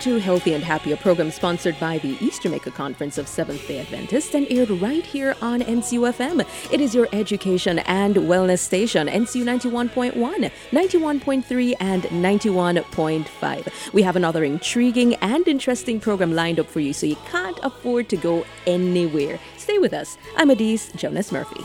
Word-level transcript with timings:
to 0.00 0.18
Healthy 0.18 0.54
and 0.54 0.62
Happy, 0.62 0.92
a 0.92 0.96
program 0.96 1.30
sponsored 1.30 1.78
by 1.80 1.98
the 1.98 2.16
East 2.24 2.42
Jamaica 2.42 2.70
Conference 2.70 3.18
of 3.18 3.26
Seventh 3.26 3.66
day 3.66 3.80
Adventists 3.80 4.34
and 4.34 4.46
aired 4.50 4.70
right 4.70 5.04
here 5.04 5.34
on 5.42 5.60
NCUFM. 5.60 6.46
It 6.72 6.80
is 6.80 6.94
your 6.94 7.08
education 7.12 7.80
and 7.80 8.14
wellness 8.16 8.60
station, 8.60 9.08
NCU 9.08 9.44
91.1, 9.44 10.50
91.3, 10.70 11.74
and 11.80 12.02
91.5. 12.04 13.92
We 13.92 14.02
have 14.02 14.16
another 14.16 14.44
intriguing 14.44 15.14
and 15.16 15.46
interesting 15.48 16.00
program 16.00 16.32
lined 16.32 16.60
up 16.60 16.66
for 16.66 16.80
you, 16.80 16.92
so 16.92 17.06
you 17.06 17.16
can't 17.30 17.58
afford 17.62 18.08
to 18.10 18.16
go 18.16 18.46
anywhere. 18.66 19.38
Stay 19.56 19.78
with 19.78 19.92
us. 19.92 20.16
I'm 20.36 20.50
Adise 20.50 20.92
Jonas 20.92 21.32
Murphy. 21.32 21.64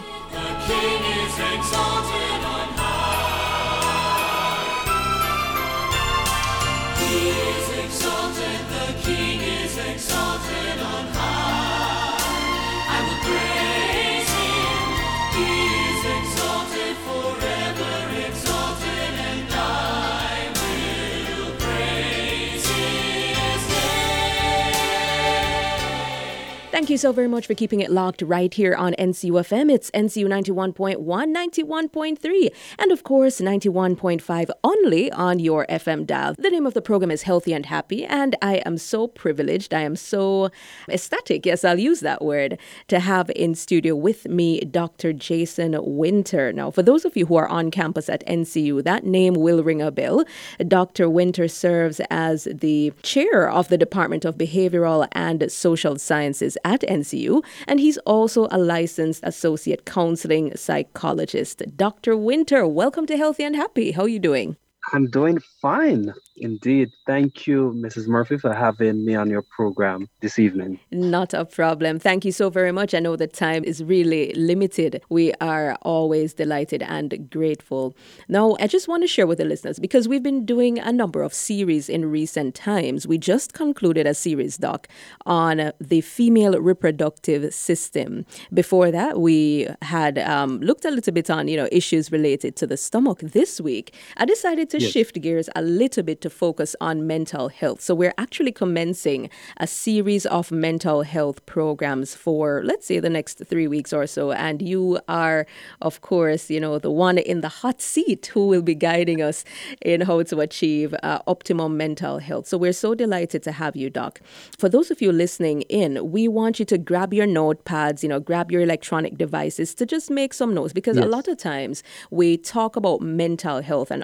Thank 26.74 26.90
you 26.90 26.98
so 26.98 27.12
very 27.12 27.28
much 27.28 27.46
for 27.46 27.54
keeping 27.54 27.82
it 27.82 27.92
locked 27.92 28.24
right 28.24 28.52
here 28.52 28.74
on 28.74 28.96
NCUFM. 28.98 29.72
It's 29.72 29.92
NCU 29.92 30.26
91.1, 30.26 30.98
91.3, 31.06 32.50
and 32.80 32.92
of 32.92 33.04
course 33.04 33.40
91.5 33.40 34.50
only 34.64 35.12
on 35.12 35.38
your 35.38 35.68
FM 35.68 36.08
dial. 36.08 36.34
The 36.36 36.50
name 36.50 36.66
of 36.66 36.74
the 36.74 36.82
program 36.82 37.12
is 37.12 37.22
Healthy 37.22 37.54
and 37.54 37.68
Happy, 37.68 38.04
and 38.04 38.36
I 38.42 38.56
am 38.66 38.80
so 38.80 39.06
privileged, 39.06 39.72
I 39.72 39.82
am 39.82 39.96
so 39.96 40.50
ecstatic, 40.90 41.46
yes, 41.46 41.64
I'll 41.64 41.78
use 41.78 42.00
that 42.00 42.26
word, 42.26 42.58
to 42.88 43.00
have 43.00 43.30
in 43.36 43.54
studio 43.54 43.96
with 43.96 44.28
me 44.28 44.62
Dr. 44.62 45.14
Jason 45.14 45.74
Wynter. 45.74 46.52
Now, 46.56 46.72
for 46.72 46.82
those 46.82 47.06
of 47.06 47.16
you 47.16 47.28
who 47.28 47.36
are 47.36 47.48
on 47.50 47.70
campus 47.70 48.10
at 48.10 48.26
NCU, 48.26 48.84
that 48.84 49.06
name 49.06 49.36
will 49.36 49.62
ring 49.62 49.84
a 49.84 49.92
bell. 49.92 50.26
Dr. 50.68 51.08
Wynter 51.08 51.48
serves 51.48 52.02
as 52.10 52.48
the 52.52 52.92
chair 53.04 53.48
of 53.48 53.68
the 53.68 53.78
Department 53.78 54.26
of 54.26 54.40
Behavioral 54.40 55.08
and 55.12 55.52
Social 55.52 56.00
Sciences 56.00 56.58
at 56.64 56.82
NCU, 56.82 57.44
and 57.68 57.80
he's 57.80 57.98
also 58.00 58.48
a 58.52 58.58
licensed 58.58 59.22
associate 59.24 59.86
counseling 59.86 60.56
psychologist. 60.56 61.64
Dr. 61.76 62.16
Wynter, 62.16 62.68
welcome 62.68 63.06
to 63.08 63.18
Healthy 63.18 63.44
and 63.44 63.56
Happy. 63.56 63.92
How 63.92 64.04
are 64.04 64.08
you 64.08 64.20
doing? 64.20 64.58
I'm 64.92 65.10
doing 65.10 65.40
fine. 65.62 66.14
Indeed. 66.36 66.92
Thank 67.06 67.48
you, 67.48 67.74
Mrs. 67.76 68.08
Murphy, 68.08 68.38
for 68.38 68.54
having 68.54 69.06
me 69.06 69.16
on 69.16 69.30
your 69.30 69.44
program 69.44 70.10
this 70.22 70.40
evening. 70.40 70.80
Not 70.92 71.34
a 71.34 71.46
problem. 71.46 72.00
Thank 72.00 72.26
you 72.26 72.32
so 72.32 72.50
very 72.50 72.72
much. 72.72 72.94
I 72.94 73.00
know 73.00 73.16
the 73.16 73.28
time 73.28 73.64
is 73.64 73.84
really 73.84 74.34
limited. 74.34 75.02
We 75.10 75.32
are 75.42 75.78
always 75.84 76.34
delighted 76.34 76.82
and 76.82 77.30
grateful. 77.30 77.96
Now, 78.28 78.58
I 78.60 78.68
just 78.68 78.88
want 78.88 79.04
to 79.04 79.08
share 79.08 79.28
with 79.28 79.38
the 79.38 79.46
listeners 79.46 79.80
because 79.80 80.08
we've 80.08 80.24
been 80.24 80.46
doing 80.46 80.80
a 80.80 80.92
number 80.92 81.22
of 81.22 81.34
series 81.34 81.88
in 81.88 82.10
recent 82.10 82.56
times. 82.56 83.08
We 83.08 83.18
just 83.18 83.54
concluded 83.54 84.08
a 84.08 84.14
series, 84.14 84.58
Doc, 84.58 84.88
on 85.26 85.72
the 85.80 86.02
female 86.02 86.60
reproductive 86.60 87.54
system. 87.54 88.26
Before 88.54 88.92
that, 88.92 89.20
we 89.20 89.68
had 89.82 90.18
um, 90.20 90.60
looked 90.60 90.84
a 90.84 90.92
little 90.92 91.14
bit 91.14 91.30
on, 91.30 91.48
you 91.48 91.58
know, 91.58 91.70
issues 91.72 92.12
related 92.12 92.56
to 92.58 92.68
the 92.68 92.78
stomach. 92.78 93.20
This 93.20 93.62
week, 93.62 93.94
I 94.18 94.26
decided 94.26 94.70
to 94.74 94.80
yes. 94.80 94.92
shift 94.92 95.22
gears 95.22 95.50
a 95.56 95.62
little 95.62 96.02
bit 96.02 96.20
to 96.22 96.32
focus 96.32 96.76
on 96.82 97.06
mental 97.06 97.48
health. 97.48 97.80
So 97.80 97.94
we're 97.94 98.16
actually 98.18 98.52
commencing 98.52 99.30
a 99.58 99.68
series 99.68 100.26
of 100.26 100.52
mental 100.52 101.04
health 101.04 101.46
programs 101.46 102.16
for, 102.16 102.64
let's 102.66 102.88
say, 102.88 103.00
the 103.00 103.10
next 103.10 103.44
three 103.46 103.68
weeks 103.68 103.94
or 103.94 104.08
so. 104.08 104.32
And 104.32 104.64
you 104.64 105.00
are, 105.08 105.46
of 105.80 106.02
course, 106.02 106.50
you 106.50 106.60
know, 106.60 106.80
the 106.80 106.90
one 106.90 107.20
in 107.20 107.42
the 107.42 107.50
hot 107.50 107.82
seat 107.82 108.32
who 108.34 108.48
will 108.48 108.64
be 108.64 108.74
guiding 108.74 109.22
us 109.22 109.46
in 109.84 110.02
how 110.02 110.24
to 110.24 110.40
achieve 110.40 110.96
uh, 111.04 111.20
optimum 111.28 111.78
mental 111.78 112.18
health. 112.18 112.48
So 112.48 112.58
we're 112.58 112.74
so 112.74 112.96
delighted 112.96 113.44
to 113.44 113.52
have 113.52 113.76
you, 113.76 113.92
Doc. 113.92 114.22
For 114.58 114.70
those 114.70 114.90
of 114.90 115.04
you 115.04 115.12
listening 115.12 115.62
in, 115.70 116.12
we 116.12 116.28
want 116.28 116.58
you 116.58 116.66
to 116.66 116.80
grab 116.80 117.14
your 117.14 117.28
notepads, 117.28 118.02
you 118.02 118.10
know, 118.10 118.20
grab 118.20 118.52
your 118.52 118.62
electronic 118.62 119.20
devices 119.20 119.76
to 119.76 119.86
just 119.86 120.10
make 120.10 120.34
some 120.34 120.56
notes 120.56 120.74
because 120.74 120.98
yes. 120.98 121.06
a 121.06 121.08
lot 121.08 121.28
of 121.28 121.38
times 121.38 121.84
we 122.10 122.38
talk 122.38 122.76
about 122.76 123.02
mental 123.02 123.62
health 123.62 123.92
and 123.92 124.04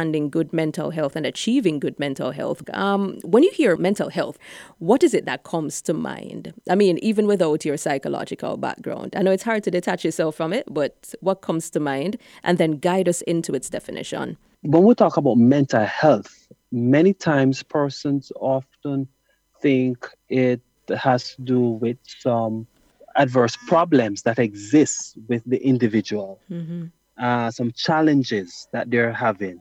understanding 0.00 0.30
good 0.30 0.52
mental 0.52 0.90
health 0.90 1.16
and 1.16 1.26
achieving 1.26 1.80
good 1.80 1.98
mental 1.98 2.32
health. 2.32 2.62
Um, 2.72 3.18
when 3.22 3.42
you 3.42 3.50
hear 3.52 3.76
mental 3.76 4.08
health, 4.08 4.38
what 4.78 5.02
is 5.02 5.14
it 5.14 5.24
that 5.26 5.42
comes 5.42 5.82
to 5.82 5.92
mind? 5.92 6.52
I 6.68 6.74
mean, 6.74 6.98
even 7.02 7.26
without 7.26 7.64
your 7.64 7.76
psychological 7.76 8.56
background, 8.56 9.14
I 9.16 9.22
know 9.22 9.32
it's 9.32 9.44
hard 9.44 9.62
to 9.64 9.70
detach 9.70 10.04
yourself 10.04 10.36
from 10.36 10.52
it, 10.52 10.64
but 10.68 11.14
what 11.20 11.42
comes 11.42 11.70
to 11.70 11.80
mind? 11.80 12.16
And 12.42 12.58
then 12.58 12.78
guide 12.80 13.08
us 13.08 13.22
into 13.22 13.54
its 13.54 13.70
definition. 13.70 14.36
When 14.62 14.84
we 14.84 14.94
talk 14.94 15.16
about 15.16 15.36
mental 15.36 15.84
health, 15.84 16.48
many 16.72 17.12
times 17.14 17.62
persons 17.62 18.32
often 18.40 19.06
think 19.60 20.08
it 20.28 20.60
has 20.88 21.34
to 21.34 21.42
do 21.42 21.60
with 21.80 21.98
some 22.04 22.66
adverse 23.16 23.56
problems 23.68 24.22
that 24.22 24.38
exist 24.38 25.18
with 25.28 25.42
the 25.44 25.58
individual, 25.58 26.38
mm-hmm. 26.50 26.86
uh, 27.18 27.50
some 27.50 27.70
challenges 27.72 28.68
that 28.72 28.90
they're 28.90 29.12
having. 29.12 29.60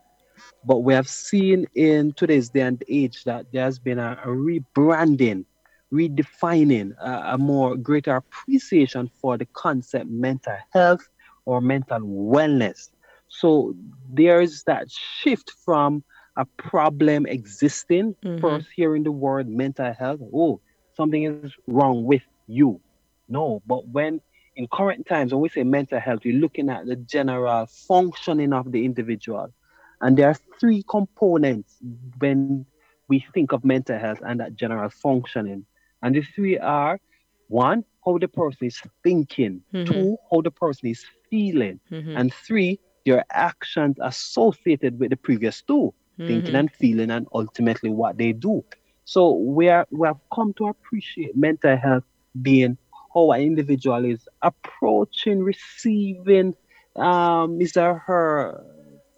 But 0.66 0.80
we 0.80 0.94
have 0.94 1.08
seen 1.08 1.68
in 1.76 2.14
today's 2.14 2.50
day 2.50 2.62
and 2.62 2.84
age 2.90 3.24
that 3.24 3.48
there's 3.54 3.80
been 3.80 4.00
a, 4.00 4.20
a 4.24 4.28
rebranding, 4.28 5.46
redefining, 5.92 6.98
a, 7.00 7.34
a 7.34 7.38
more 7.38 7.76
greater 7.76 8.16
appreciation 8.16 9.10
for 9.22 9.38
the 9.38 9.46
concept 9.46 10.10
mental 10.10 10.58
health 10.72 11.08
or 11.46 11.62
mental 11.62 12.00
wellness. 12.02 12.90
So 13.30 13.76
there's 14.10 14.64
that 14.64 14.92
shift 14.92 15.52
from 15.64 16.04
a 16.36 16.46
problem 16.58 17.26
existing, 17.26 18.16
mm-hmm. 18.24 18.40
first 18.40 18.68
hearing 18.76 19.04
the 19.04 19.12
word 19.12 19.48
mental 19.48 19.94
health, 19.94 20.22
oh, 20.34 20.62
something 20.96 21.24
is 21.24 21.54
wrong 21.68 22.04
with 22.06 22.24
you. 22.48 22.80
No, 23.28 23.62
but 23.68 23.88
when 23.88 24.22
in 24.56 24.68
current 24.68 25.06
times, 25.06 25.32
when 25.32 25.42
we 25.42 25.50
say 25.50 25.64
mental 25.64 26.00
health, 26.00 26.22
we're 26.26 26.34
looking 26.34 26.70
at 26.70 26.86
the 26.86 26.96
general 26.96 27.66
functioning 27.66 28.52
of 28.52 28.72
the 28.72 28.84
individual. 28.84 29.54
And 30.02 30.18
there 30.18 30.28
are 30.28 30.38
three 30.60 30.84
components 30.88 31.78
when 32.20 32.66
we 33.08 33.26
think 33.34 33.52
of 33.52 33.66
mental 33.66 33.98
health 33.98 34.20
and 34.26 34.40
that 34.40 34.56
general 34.56 34.90
functioning. 34.90 35.66
And 36.02 36.16
the 36.16 36.22
three 36.22 36.58
are 36.58 37.00
one, 37.48 37.84
how 38.06 38.18
the 38.18 38.28
person 38.28 38.68
is 38.68 38.82
thinking, 39.04 39.62
mm-hmm. 39.74 39.92
two, 39.92 40.18
how 40.32 40.42
the 40.42 40.52
person 40.52 40.90
is 40.90 41.06
feeling, 41.30 41.80
mm-hmm. 41.92 42.16
and 42.16 42.34
three, 42.34 42.80
their 43.06 43.26
actions 43.32 43.98
associated 44.02 45.00
with 45.00 45.10
the 45.10 45.18
previous 45.18 45.62
2 45.64 45.74
mm-hmm. 45.74 46.28
thinking 46.28 46.56
and 46.56 46.72
feeling, 46.72 47.12
and 47.12 47.28
ultimately 47.34 47.90
what 47.90 48.18
they 48.18 48.32
do. 48.32 48.64
So 49.06 49.34
we 49.34 49.70
are 49.70 49.88
we 49.90 50.08
have 50.08 50.20
come 50.34 50.54
to 50.54 50.68
appreciate 50.68 51.36
mental 51.36 51.76
health 51.76 52.04
being 52.42 52.78
how 53.14 53.32
an 53.32 53.42
individual 53.42 54.06
is 54.06 54.28
approaching, 54.44 55.40
receiving 55.40 56.56
um, 56.96 57.60
his 57.60 57.76
or 57.76 57.98
her 57.98 58.64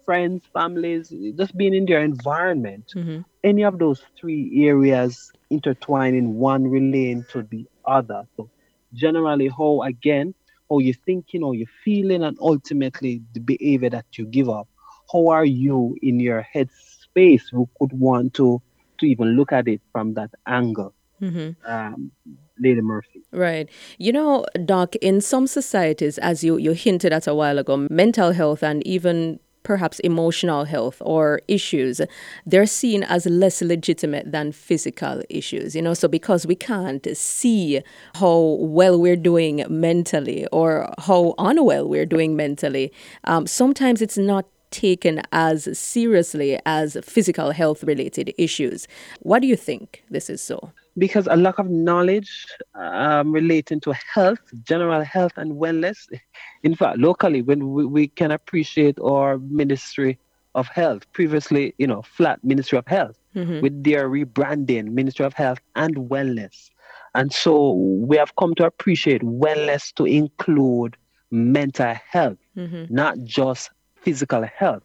friends, 0.04 0.42
families, 0.52 1.12
just 1.36 1.56
being 1.56 1.74
in 1.74 1.86
their 1.86 2.02
environment. 2.02 2.92
Mm-hmm. 2.94 3.20
Any 3.44 3.64
of 3.64 3.78
those 3.78 4.02
three 4.18 4.66
areas 4.66 5.32
intertwine 5.50 6.14
in 6.14 6.34
one 6.34 6.68
relating 6.68 7.24
to 7.32 7.42
the 7.42 7.66
other. 7.84 8.26
So 8.36 8.48
generally 8.94 9.48
how 9.48 9.82
again, 9.82 10.34
how 10.70 10.78
you're 10.78 10.94
thinking, 11.06 11.42
how 11.42 11.52
you're 11.52 11.66
feeling, 11.84 12.22
and 12.22 12.36
ultimately 12.40 13.22
the 13.34 13.40
behavior 13.40 13.90
that 13.90 14.06
you 14.12 14.26
give 14.26 14.48
up. 14.48 14.68
How 15.12 15.28
are 15.28 15.44
you 15.44 15.96
in 16.02 16.20
your 16.20 16.42
head 16.42 16.70
space 16.72 17.48
who 17.48 17.68
could 17.78 17.92
want 17.92 18.34
to 18.34 18.62
to 18.98 19.06
even 19.06 19.36
look 19.36 19.52
at 19.52 19.68
it 19.68 19.80
from 19.92 20.14
that 20.14 20.30
angle? 20.46 20.94
Mm-hmm. 21.20 21.70
Um, 21.70 22.10
Lady 22.58 22.80
Murphy. 22.80 23.22
Right. 23.32 23.68
You 23.98 24.12
know, 24.12 24.46
Doc, 24.64 24.94
in 24.96 25.20
some 25.20 25.46
societies, 25.46 26.18
as 26.18 26.44
you, 26.44 26.56
you 26.58 26.72
hinted 26.72 27.12
at 27.12 27.26
a 27.26 27.34
while 27.34 27.58
ago, 27.58 27.86
mental 27.90 28.32
health 28.32 28.62
and 28.62 28.86
even 28.86 29.40
perhaps 29.62 29.98
emotional 30.00 30.64
health 30.64 31.00
or 31.00 31.40
issues, 31.48 32.00
they're 32.46 32.66
seen 32.66 33.02
as 33.04 33.26
less 33.26 33.62
legitimate 33.62 34.30
than 34.30 34.52
physical 34.52 35.22
issues. 35.28 35.74
You 35.74 35.82
know, 35.82 35.94
so 35.94 36.08
because 36.08 36.46
we 36.46 36.54
can't 36.54 37.06
see 37.16 37.82
how 38.14 38.56
well 38.60 39.00
we're 39.00 39.16
doing 39.16 39.64
mentally 39.68 40.46
or 40.52 40.92
how 40.98 41.34
unwell 41.38 41.88
we're 41.88 42.06
doing 42.06 42.36
mentally, 42.36 42.92
um, 43.24 43.46
sometimes 43.46 44.02
it's 44.02 44.18
not 44.18 44.46
taken 44.70 45.20
as 45.32 45.78
seriously 45.78 46.58
as 46.64 46.96
physical 47.04 47.50
health 47.50 47.84
related 47.84 48.34
issues. 48.38 48.88
What 49.20 49.42
do 49.42 49.46
you 49.46 49.56
think 49.56 50.02
this 50.10 50.28
is 50.30 50.40
so? 50.40 50.72
Because 50.98 51.26
a 51.30 51.36
lack 51.36 51.58
of 51.58 51.68
knowledge 51.68 52.46
um, 52.74 53.32
relating 53.32 53.80
to 53.80 53.92
health, 53.92 54.38
general 54.64 55.02
health 55.02 55.32
and 55.36 55.52
wellness. 55.52 56.08
In 56.62 56.74
fact, 56.74 56.98
locally, 56.98 57.42
when 57.42 57.72
we, 57.72 57.86
we, 57.86 58.08
can 58.08 58.30
appreciate 58.30 58.98
our 59.00 59.38
Ministry 59.38 60.18
of 60.54 60.68
Health, 60.68 61.10
previously, 61.12 61.74
you 61.78 61.86
know, 61.86 62.02
flat 62.02 62.42
Ministry 62.44 62.78
of 62.78 62.86
Health. 62.86 63.16
mm-hmm. 63.34 63.60
with 63.60 63.84
their 63.84 64.08
rebranding, 64.08 64.92
Ministry 64.92 65.24
of 65.24 65.34
Health 65.34 65.58
and 65.76 65.96
Wellness. 65.96 66.70
And 67.14 67.32
so 67.32 67.72
we 67.72 68.16
have 68.16 68.34
come 68.36 68.54
to 68.56 68.64
appreciate 68.64 69.22
wellness 69.22 69.92
to 69.94 70.04
include 70.04 70.96
mental 71.30 71.94
health, 72.10 72.38
mm-hmm. 72.56 72.92
not 72.94 73.18
just 73.24 73.70
physical 73.96 74.42
health. 74.42 74.82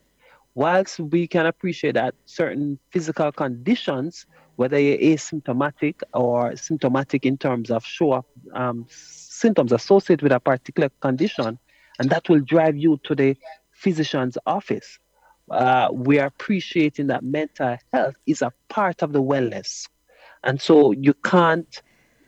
Whilst 0.56 1.00
we 1.00 1.28
can 1.28 1.46
appreciate 1.46 1.94
that 1.94 2.16
certain 2.26 2.80
physical 2.90 3.32
conditions, 3.32 4.26
whether 4.58 4.78
you're 4.78 4.98
asymptomatic 4.98 5.96
or 6.14 6.56
symptomatic 6.56 7.26
in 7.26 7.38
terms 7.38 7.72
of 7.72 7.86
show 7.86 8.12
up 8.12 8.26
um, 8.54 8.86
symptoms 8.90 9.72
associated 9.72 10.22
with 10.22 10.32
a 10.32 10.40
particular 10.40 10.90
condition, 11.00 11.58
and 12.00 12.10
that 12.10 12.28
will 12.30 12.42
drive 12.42 12.76
you 12.76 13.00
to 13.04 13.16
the 13.16 13.36
physician's 13.72 14.38
office. 14.46 15.00
Uh, 15.50 15.88
we 15.94 16.20
are 16.20 16.28
appreciating 16.28 17.08
that 17.08 17.24
mental 17.24 17.78
health 17.94 18.16
is 18.26 18.42
a 18.42 18.52
part 18.68 19.02
of 19.02 19.14
the 19.14 19.22
wellness. 19.22 19.88
And 20.44 20.62
so 20.62 20.92
you 20.92 21.14
can't 21.24 21.82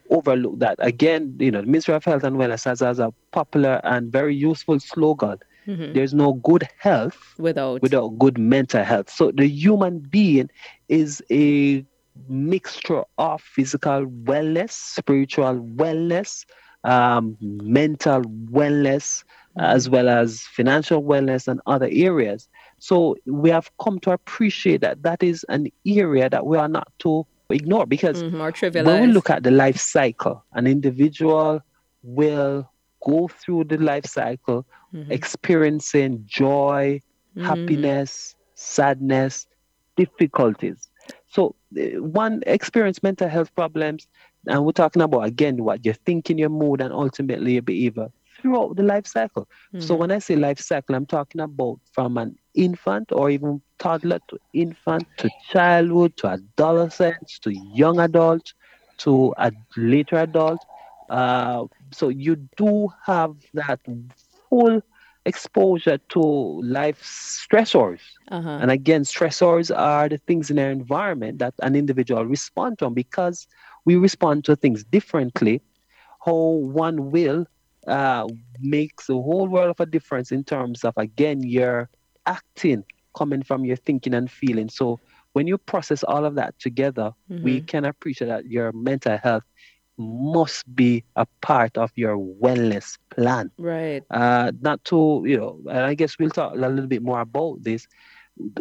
overlook 0.09 0.59
that. 0.59 0.75
Again, 0.79 1.35
you 1.39 1.51
know, 1.51 1.61
the 1.61 1.67
Ministry 1.67 1.93
of 1.93 2.05
Health 2.05 2.23
and 2.23 2.37
Wellness 2.37 2.65
has, 2.65 2.79
has 2.79 2.99
a 2.99 3.13
popular 3.31 3.81
and 3.83 4.11
very 4.11 4.35
useful 4.35 4.79
slogan. 4.79 5.39
Mm-hmm. 5.67 5.93
There's 5.93 6.13
no 6.13 6.33
good 6.33 6.67
health 6.79 7.35
without 7.37 7.81
without 7.81 8.17
good 8.17 8.37
mental 8.37 8.83
health. 8.83 9.09
So 9.09 9.31
the 9.31 9.47
human 9.47 9.99
being 9.99 10.49
is 10.87 11.21
a 11.29 11.85
mixture 12.27 13.03
of 13.17 13.41
physical 13.41 14.05
wellness, 14.05 14.71
spiritual 14.71 15.55
wellness, 15.75 16.45
um, 16.83 17.37
mental 17.41 18.21
wellness, 18.23 19.23
mm-hmm. 19.23 19.61
as 19.61 19.89
well 19.89 20.09
as 20.09 20.41
financial 20.41 21.03
wellness 21.03 21.47
and 21.47 21.61
other 21.65 21.89
areas. 21.91 22.47
So 22.79 23.17
we 23.25 23.49
have 23.49 23.69
come 23.81 23.99
to 24.01 24.11
appreciate 24.11 24.81
that 24.81 25.03
that 25.03 25.21
is 25.21 25.45
an 25.49 25.67
area 25.85 26.29
that 26.29 26.45
we 26.45 26.57
are 26.57 26.69
not 26.69 26.91
to 26.99 27.25
ignore 27.49 27.85
because 27.85 28.23
mm-hmm, 28.23 28.85
when 28.85 29.01
we 29.01 29.07
look 29.07 29.29
at 29.29 29.43
the 29.43 29.51
life 29.51 29.77
cycle, 29.77 30.43
an 30.53 30.67
individual 30.67 31.61
will 32.03 32.69
go 33.03 33.27
through 33.27 33.65
the 33.65 33.77
life 33.77 34.05
cycle 34.05 34.65
mm-hmm. 34.93 35.11
experiencing 35.11 36.23
joy, 36.27 37.01
mm-hmm. 37.35 37.45
happiness, 37.45 38.35
sadness, 38.55 39.47
difficulties. 39.95 40.88
So 41.29 41.55
one 41.73 42.41
experience 42.47 43.03
mental 43.03 43.29
health 43.29 43.53
problems, 43.55 44.07
and 44.47 44.65
we're 44.65 44.71
talking 44.71 45.01
about 45.01 45.21
again 45.25 45.63
what 45.63 45.85
you're 45.85 45.93
thinking, 46.05 46.37
your 46.37 46.49
mood, 46.49 46.81
and 46.81 46.93
ultimately 46.93 47.53
your 47.53 47.61
behavior 47.63 48.09
throughout 48.41 48.75
the 48.75 48.83
life 48.83 49.07
cycle. 49.07 49.47
Mm-hmm. 49.73 49.79
So 49.79 49.95
when 49.95 50.11
I 50.11 50.19
say 50.19 50.35
life 50.35 50.59
cycle, 50.59 50.95
I'm 50.95 51.05
talking 51.05 51.41
about 51.41 51.79
from 51.93 52.17
an 52.17 52.35
infant 52.55 53.11
or 53.11 53.29
even 53.29 53.61
toddler 53.79 54.19
to 54.29 54.37
infant 54.53 55.07
to 55.17 55.29
childhood 55.51 56.15
to 56.17 56.27
adolescence 56.27 57.39
to 57.39 57.51
young 57.53 57.99
adult 57.99 58.53
to 58.99 59.33
a 59.37 59.51
later 59.77 60.17
adult. 60.17 60.65
Uh, 61.09 61.65
so 61.91 62.09
you 62.09 62.35
do 62.57 62.89
have 63.05 63.35
that 63.53 63.79
full 64.49 64.81
exposure 65.29 65.99
to 66.09 66.21
life 66.79 67.01
stressors. 67.03 68.01
Uh-huh. 68.29 68.57
And 68.61 68.69
again, 68.71 69.03
stressors 69.03 69.67
are 69.75 70.09
the 70.09 70.17
things 70.17 70.49
in 70.51 70.57
our 70.59 70.71
environment 70.71 71.39
that 71.39 71.53
an 71.61 71.75
individual 71.75 72.25
respond 72.25 72.79
to 72.79 72.89
because 72.89 73.47
we 73.85 73.95
respond 73.95 74.45
to 74.45 74.55
things 74.55 74.83
differently. 74.83 75.61
How 76.25 76.39
one 76.81 77.11
will 77.11 77.45
uh, 77.87 78.27
makes 78.59 79.09
a 79.09 79.13
whole 79.13 79.47
world 79.47 79.69
of 79.69 79.79
a 79.79 79.85
difference 79.85 80.31
in 80.31 80.43
terms 80.43 80.83
of 80.83 80.93
again 80.97 81.41
your 81.43 81.89
acting 82.25 82.83
coming 83.17 83.43
from 83.43 83.65
your 83.65 83.77
thinking 83.77 84.13
and 84.13 84.29
feeling. 84.29 84.69
So 84.69 84.99
when 85.33 85.47
you 85.47 85.57
process 85.57 86.03
all 86.03 86.25
of 86.25 86.35
that 86.35 86.57
together, 86.59 87.13
mm-hmm. 87.31 87.43
we 87.43 87.61
can 87.61 87.85
appreciate 87.85 88.27
that 88.27 88.45
your 88.45 88.71
mental 88.73 89.17
health 89.17 89.43
must 89.99 90.73
be 90.75 91.03
a 91.15 91.25
part 91.41 91.77
of 91.77 91.91
your 91.95 92.17
wellness 92.17 92.97
plan. 93.09 93.51
Right. 93.57 94.01
Uh, 94.09 94.51
not 94.61 94.83
to, 94.85 95.23
you 95.25 95.37
know, 95.37 95.59
and 95.69 95.79
I 95.79 95.93
guess 95.93 96.17
we'll 96.17 96.29
talk 96.29 96.53
a 96.53 96.55
little 96.55 96.87
bit 96.87 97.03
more 97.03 97.19
about 97.19 97.61
this. 97.61 97.85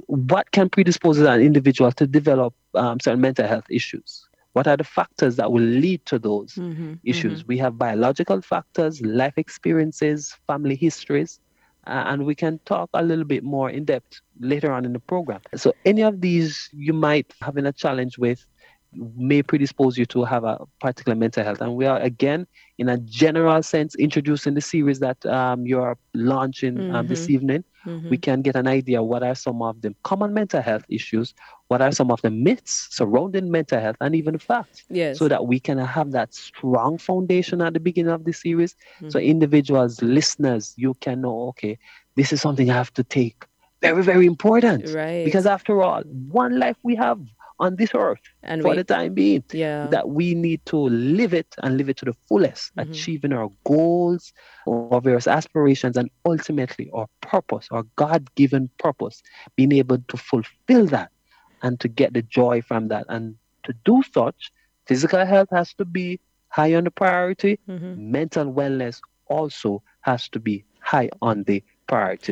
What 0.07 0.51
can 0.51 0.69
predispose 0.69 1.19
an 1.19 1.41
individual 1.41 1.93
to 1.93 2.07
develop 2.07 2.55
um, 2.75 2.99
certain 3.01 3.21
mental 3.21 3.47
health 3.47 3.67
issues? 3.71 4.27
What 4.55 4.67
are 4.67 4.77
the 4.77 4.85
factors 4.85 5.37
that 5.37 5.53
will 5.53 5.63
lead 5.63 6.05
to 6.07 6.19
those 6.19 6.55
mm-hmm, 6.55 6.95
issues? 7.05 7.41
Mm-hmm. 7.41 7.49
We 7.49 7.59
have 7.59 7.79
biological 7.79 8.43
factors, 8.43 9.01
life 9.03 9.35
experiences, 9.37 10.35
family 10.49 10.75
histories, 10.75 11.39
uh, 11.87 12.05
and 12.07 12.27
we 12.27 12.35
can 12.35 12.59
talk 12.65 12.91
a 12.95 13.03
little 13.05 13.25
bit 13.25 13.45
more 13.45 13.71
in 13.71 13.85
depth 13.85 14.21
later 14.41 14.73
on 14.73 14.85
in 14.85 14.93
the 14.93 14.99
program. 14.99 15.41
So, 15.55 15.73
any 15.85 16.03
of 16.03 16.21
these 16.21 16.69
you 16.73 16.93
might 16.93 17.33
having 17.41 17.67
a 17.67 17.73
challenge 17.73 18.19
with 18.19 18.45
may 18.95 19.43
predispose 19.43 19.99
you 19.99 20.07
to 20.07 20.25
have 20.25 20.45
a 20.45 20.59
particular 20.81 21.15
mental 21.15 21.45
health. 21.45 21.61
And 21.61 21.75
we 21.75 21.87
are 21.87 22.01
again, 22.01 22.47
in 22.79 22.89
a 22.89 22.99
general 22.99 23.63
sense, 23.63 23.95
introducing 23.97 24.55
the 24.55 24.61
series 24.61 25.01
that 25.01 25.25
um, 25.27 25.67
you 25.67 25.81
are 25.81 25.97
launching 26.15 26.75
mm-hmm. 26.75 26.95
um, 26.95 27.07
this 27.07 27.25
mm-hmm. 27.25 27.33
evening. 27.33 27.65
Mm-hmm. 27.87 28.11
We 28.11 28.19
can 28.19 28.43
get 28.43 28.57
an 28.57 28.67
idea 28.67 29.03
what 29.03 29.23
are 29.23 29.35
some 29.35 29.63
of 29.63 29.81
the 29.83 29.95
common 30.03 30.35
mental 30.35 30.61
health 30.61 30.85
issues, 30.89 31.35
what 31.69 31.81
are 31.81 31.93
some 31.93 32.11
of 32.11 32.21
the 32.23 32.31
myths 32.31 32.89
surrounding 32.91 33.51
mental 33.51 33.81
health, 33.81 33.97
and 34.01 34.15
even 34.15 34.39
facts. 34.39 34.85
Yes. 34.91 35.19
So 35.19 35.29
that 35.29 35.47
we 35.47 35.61
can 35.61 35.79
have 35.79 36.13
that 36.13 36.35
strong 36.35 36.99
foundation 36.99 37.63
at 37.63 37.75
the 37.75 37.81
beginning 37.81 38.13
of 38.13 38.25
the 38.25 38.33
series. 38.33 38.75
Mm-hmm. 38.75 39.11
So 39.11 39.19
individuals, 39.19 40.03
listeners, 40.03 40.75
you 40.77 40.95
can 40.95 41.21
know, 41.23 41.49
okay, 41.49 41.79
this 42.17 42.33
is 42.33 42.41
something 42.41 42.71
I 42.71 42.75
have 42.75 42.93
to 42.95 43.05
take 43.05 43.45
very, 43.81 44.03
very 44.03 44.27
important. 44.27 44.89
Right. 44.95 45.25
Because 45.25 45.47
after 45.47 45.83
all, 45.83 46.03
one 46.03 46.59
life 46.59 46.77
we 46.83 46.97
have 46.97 47.21
on 47.61 47.77
this 47.77 47.91
earth 47.95 48.21
and 48.43 48.63
for 48.63 48.71
we, 48.71 48.77
the 48.77 48.85
time 48.85 49.15
being. 49.15 49.45
Yeah. 49.53 49.87
That 49.89 50.09
we 50.09 50.35
need 50.35 50.65
to 50.67 50.77
live 50.77 51.35
it 51.35 51.55
and 51.63 51.77
live 51.77 51.89
it 51.89 51.97
to 51.99 52.05
the 52.05 52.15
fullest, 52.29 52.75
mm-hmm. 52.77 52.91
achieving 52.91 53.33
our 53.33 53.51
goals, 53.65 54.33
our 54.67 55.01
various 55.01 55.27
aspirations, 55.27 55.97
and 55.97 56.11
ultimately 56.25 56.91
our 56.93 57.07
purpose, 57.21 57.69
our 57.71 57.85
God 57.97 58.33
given 58.35 58.71
purpose, 58.79 59.23
being 59.57 59.73
able 59.73 59.99
to 59.99 60.17
fulfill 60.17 60.87
that 60.87 61.11
and 61.63 61.81
to 61.81 61.89
get 61.89 62.15
the 62.15 62.23
joy 62.23 62.63
from 62.63 62.89
that. 62.89 63.07
And 63.09 63.37
to 63.65 63.75
do 63.85 64.03
such, 64.13 64.53
physical 64.87 65.25
health 65.27 65.49
has 65.51 65.75
to 65.75 65.85
be 65.85 66.21
high 66.49 66.75
on 66.75 66.85
the 66.85 66.91
priority, 66.91 67.59
mm-hmm. 67.69 68.11
mental 68.11 68.53
wellness 68.53 69.01
also 69.27 69.83
has 70.01 70.29
to 70.31 70.41
be 70.41 70.65
high 70.81 71.11
on 71.21 71.45
the 71.45 71.63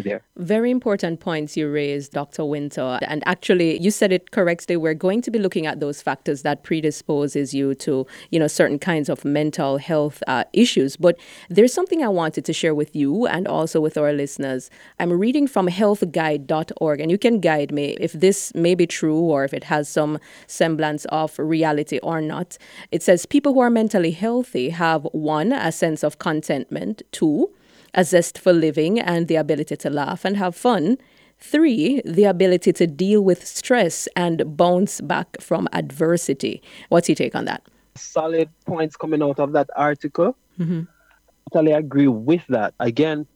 there. 0.02 0.22
Very 0.36 0.70
important 0.70 1.20
points 1.20 1.56
you 1.56 1.70
raised, 1.70 2.12
Dr. 2.12 2.44
Wynter. 2.44 2.98
And 3.02 3.22
actually, 3.26 3.80
you 3.80 3.90
said 3.90 4.12
it 4.12 4.30
correctly. 4.30 4.76
We're 4.76 4.94
going 4.94 5.22
to 5.22 5.30
be 5.30 5.38
looking 5.38 5.66
at 5.66 5.80
those 5.80 6.02
factors 6.02 6.42
that 6.42 6.62
predisposes 6.62 7.54
you 7.54 7.74
to, 7.76 8.06
you 8.30 8.38
know, 8.38 8.46
certain 8.46 8.78
kinds 8.78 9.08
of 9.08 9.24
mental 9.24 9.78
health 9.78 10.22
uh, 10.26 10.44
issues. 10.52 10.96
But 10.96 11.18
there's 11.48 11.72
something 11.72 12.04
I 12.04 12.08
wanted 12.08 12.44
to 12.44 12.52
share 12.52 12.74
with 12.74 12.94
you 12.94 13.26
and 13.26 13.48
also 13.48 13.80
with 13.80 13.96
our 13.96 14.12
listeners. 14.12 14.70
I'm 15.00 15.12
reading 15.12 15.46
from 15.46 15.68
healthguide.org, 15.68 17.00
and 17.00 17.10
you 17.10 17.18
can 17.18 17.40
guide 17.40 17.72
me 17.72 17.96
if 17.98 18.12
this 18.12 18.54
may 18.54 18.74
be 18.74 18.86
true 18.86 19.18
or 19.18 19.44
if 19.44 19.54
it 19.54 19.64
has 19.64 19.88
some 19.88 20.18
semblance 20.46 21.06
of 21.06 21.38
reality 21.38 21.98
or 22.02 22.20
not. 22.20 22.58
It 22.92 23.02
says 23.02 23.24
people 23.24 23.54
who 23.54 23.60
are 23.60 23.70
mentally 23.70 24.10
healthy 24.10 24.70
have 24.70 25.04
one, 25.12 25.52
a 25.52 25.72
sense 25.72 26.04
of 26.04 26.18
contentment, 26.18 27.02
two, 27.10 27.50
a 27.96 28.04
zest 28.04 28.38
for 28.38 28.52
living 28.52 29.00
and 29.00 29.26
the 29.26 29.36
ability 29.36 29.76
to 29.76 29.90
laugh 29.90 30.24
and 30.24 30.36
have 30.36 30.54
fun. 30.54 30.98
Three, 31.38 32.00
the 32.04 32.24
ability 32.24 32.72
to 32.74 32.86
deal 32.86 33.22
with 33.22 33.46
stress 33.46 34.08
and 34.16 34.56
bounce 34.56 35.00
back 35.00 35.40
from 35.40 35.68
adversity. 35.72 36.62
What's 36.88 37.08
your 37.08 37.16
take 37.16 37.34
on 37.34 37.46
that? 37.46 37.66
Solid 37.94 38.48
points 38.66 38.96
coming 38.96 39.22
out 39.22 39.40
of 39.40 39.52
that 39.52 39.70
article. 39.76 40.36
Mm-hmm. 40.58 40.82
I 40.82 41.50
totally 41.52 41.72
agree 41.72 42.08
with 42.08 42.46
that. 42.48 42.74
Again, 42.80 43.26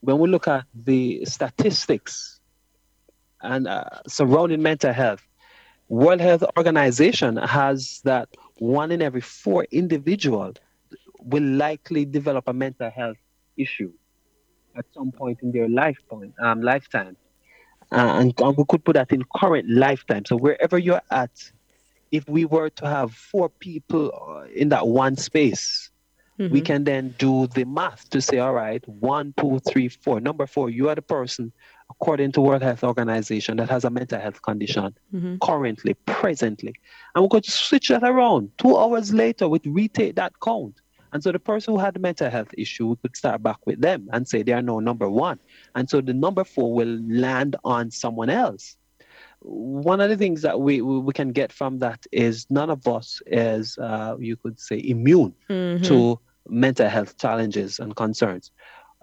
when 0.00 0.18
we 0.18 0.28
look 0.28 0.46
at 0.48 0.64
the 0.74 1.24
statistics 1.24 2.40
and 3.42 3.66
uh, 3.66 3.84
surrounding 4.06 4.62
mental 4.62 4.92
health, 4.92 5.22
World 5.88 6.20
Health 6.20 6.44
Organization 6.56 7.36
has 7.36 8.00
that 8.04 8.28
one 8.56 8.92
in 8.92 9.00
every 9.00 9.22
four 9.22 9.66
individual 9.70 10.54
will 11.20 11.42
likely 11.42 12.04
develop 12.04 12.46
a 12.46 12.52
mental 12.52 12.90
health 12.90 13.16
issue 13.58 13.92
at 14.76 14.86
some 14.94 15.10
point 15.12 15.38
in 15.42 15.52
their 15.52 15.68
lifetime. 15.68 16.32
Um, 16.40 16.62
lifetime. 16.62 17.16
Uh, 17.90 18.20
and, 18.20 18.34
and 18.40 18.56
we 18.56 18.64
could 18.68 18.84
put 18.84 18.94
that 18.94 19.12
in 19.12 19.24
current 19.36 19.68
lifetime. 19.68 20.24
So 20.24 20.36
wherever 20.36 20.78
you're 20.78 21.02
at, 21.10 21.30
if 22.10 22.28
we 22.28 22.44
were 22.44 22.70
to 22.70 22.86
have 22.86 23.12
four 23.12 23.48
people 23.48 24.12
uh, 24.14 24.44
in 24.54 24.68
that 24.70 24.86
one 24.86 25.16
space, 25.16 25.90
mm-hmm. 26.38 26.52
we 26.52 26.60
can 26.60 26.84
then 26.84 27.14
do 27.18 27.46
the 27.48 27.64
math 27.64 28.08
to 28.10 28.20
say, 28.20 28.38
all 28.38 28.54
right, 28.54 28.86
one, 28.88 29.34
two, 29.38 29.58
three, 29.68 29.88
four. 29.88 30.20
Number 30.20 30.46
four, 30.46 30.70
you 30.70 30.88
are 30.90 30.94
the 30.94 31.02
person, 31.02 31.52
according 31.90 32.32
to 32.32 32.40
World 32.40 32.62
Health 32.62 32.84
Organization, 32.84 33.56
that 33.56 33.70
has 33.70 33.84
a 33.84 33.90
mental 33.90 34.20
health 34.20 34.40
condition 34.42 34.94
mm-hmm. 35.12 35.36
currently, 35.42 35.94
presently. 36.06 36.74
And 37.14 37.24
we 37.24 37.28
could 37.30 37.46
switch 37.46 37.88
that 37.88 38.04
around. 38.04 38.50
Two 38.58 38.76
hours 38.76 39.12
later, 39.12 39.48
we 39.48 39.60
retake 39.64 40.16
that 40.16 40.34
count. 40.40 40.80
And 41.12 41.22
so 41.22 41.32
the 41.32 41.38
person 41.38 41.74
who 41.74 41.80
had 41.80 41.94
the 41.94 42.00
mental 42.00 42.30
health 42.30 42.52
issue, 42.56 42.86
we 42.86 42.96
could 42.96 43.16
start 43.16 43.42
back 43.42 43.58
with 43.66 43.80
them 43.80 44.08
and 44.12 44.28
say 44.28 44.42
they 44.42 44.52
are 44.52 44.62
now 44.62 44.78
number 44.80 45.08
one. 45.08 45.38
And 45.74 45.88
so 45.88 46.00
the 46.00 46.14
number 46.14 46.44
four 46.44 46.72
will 46.74 47.00
land 47.08 47.56
on 47.64 47.90
someone 47.90 48.30
else. 48.30 48.76
one 49.40 50.00
of 50.00 50.10
the 50.10 50.16
things 50.16 50.42
that 50.42 50.60
we, 50.60 50.80
we, 50.82 50.98
we 50.98 51.12
can 51.12 51.32
get 51.32 51.52
from 51.52 51.78
that 51.78 52.06
is 52.12 52.46
none 52.50 52.70
of 52.70 52.86
us 52.88 53.22
is, 53.26 53.78
uh, 53.78 54.16
you 54.18 54.36
could 54.36 54.58
say, 54.58 54.80
immune 54.84 55.34
mm-hmm. 55.48 55.82
to 55.84 56.18
mental 56.48 56.88
health 56.88 57.16
challenges 57.18 57.78
and 57.78 57.94
concerns. 57.94 58.50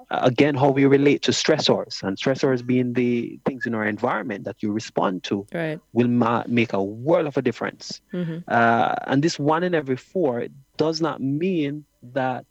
again, 0.09 0.55
how 0.55 0.69
we 0.69 0.85
relate 0.85 1.21
to 1.23 1.31
stressors, 1.31 2.03
and 2.03 2.17
stressors 2.17 2.65
being 2.65 2.93
the 2.93 3.39
things 3.45 3.65
in 3.65 3.73
our 3.73 3.85
environment 3.85 4.43
that 4.45 4.61
you 4.61 4.71
respond 4.71 5.23
to, 5.23 5.45
right. 5.53 5.79
will 5.93 6.07
ma- 6.07 6.43
make 6.47 6.73
a 6.73 6.83
world 6.83 7.27
of 7.27 7.37
a 7.37 7.41
difference. 7.41 8.01
Mm-hmm. 8.13 8.39
Uh, 8.47 8.95
and 9.07 9.23
this 9.23 9.39
one 9.39 9.63
in 9.63 9.73
every 9.73 9.97
four 9.97 10.47
does 10.77 11.01
not 11.01 11.21
mean 11.21 11.85
that 12.13 12.45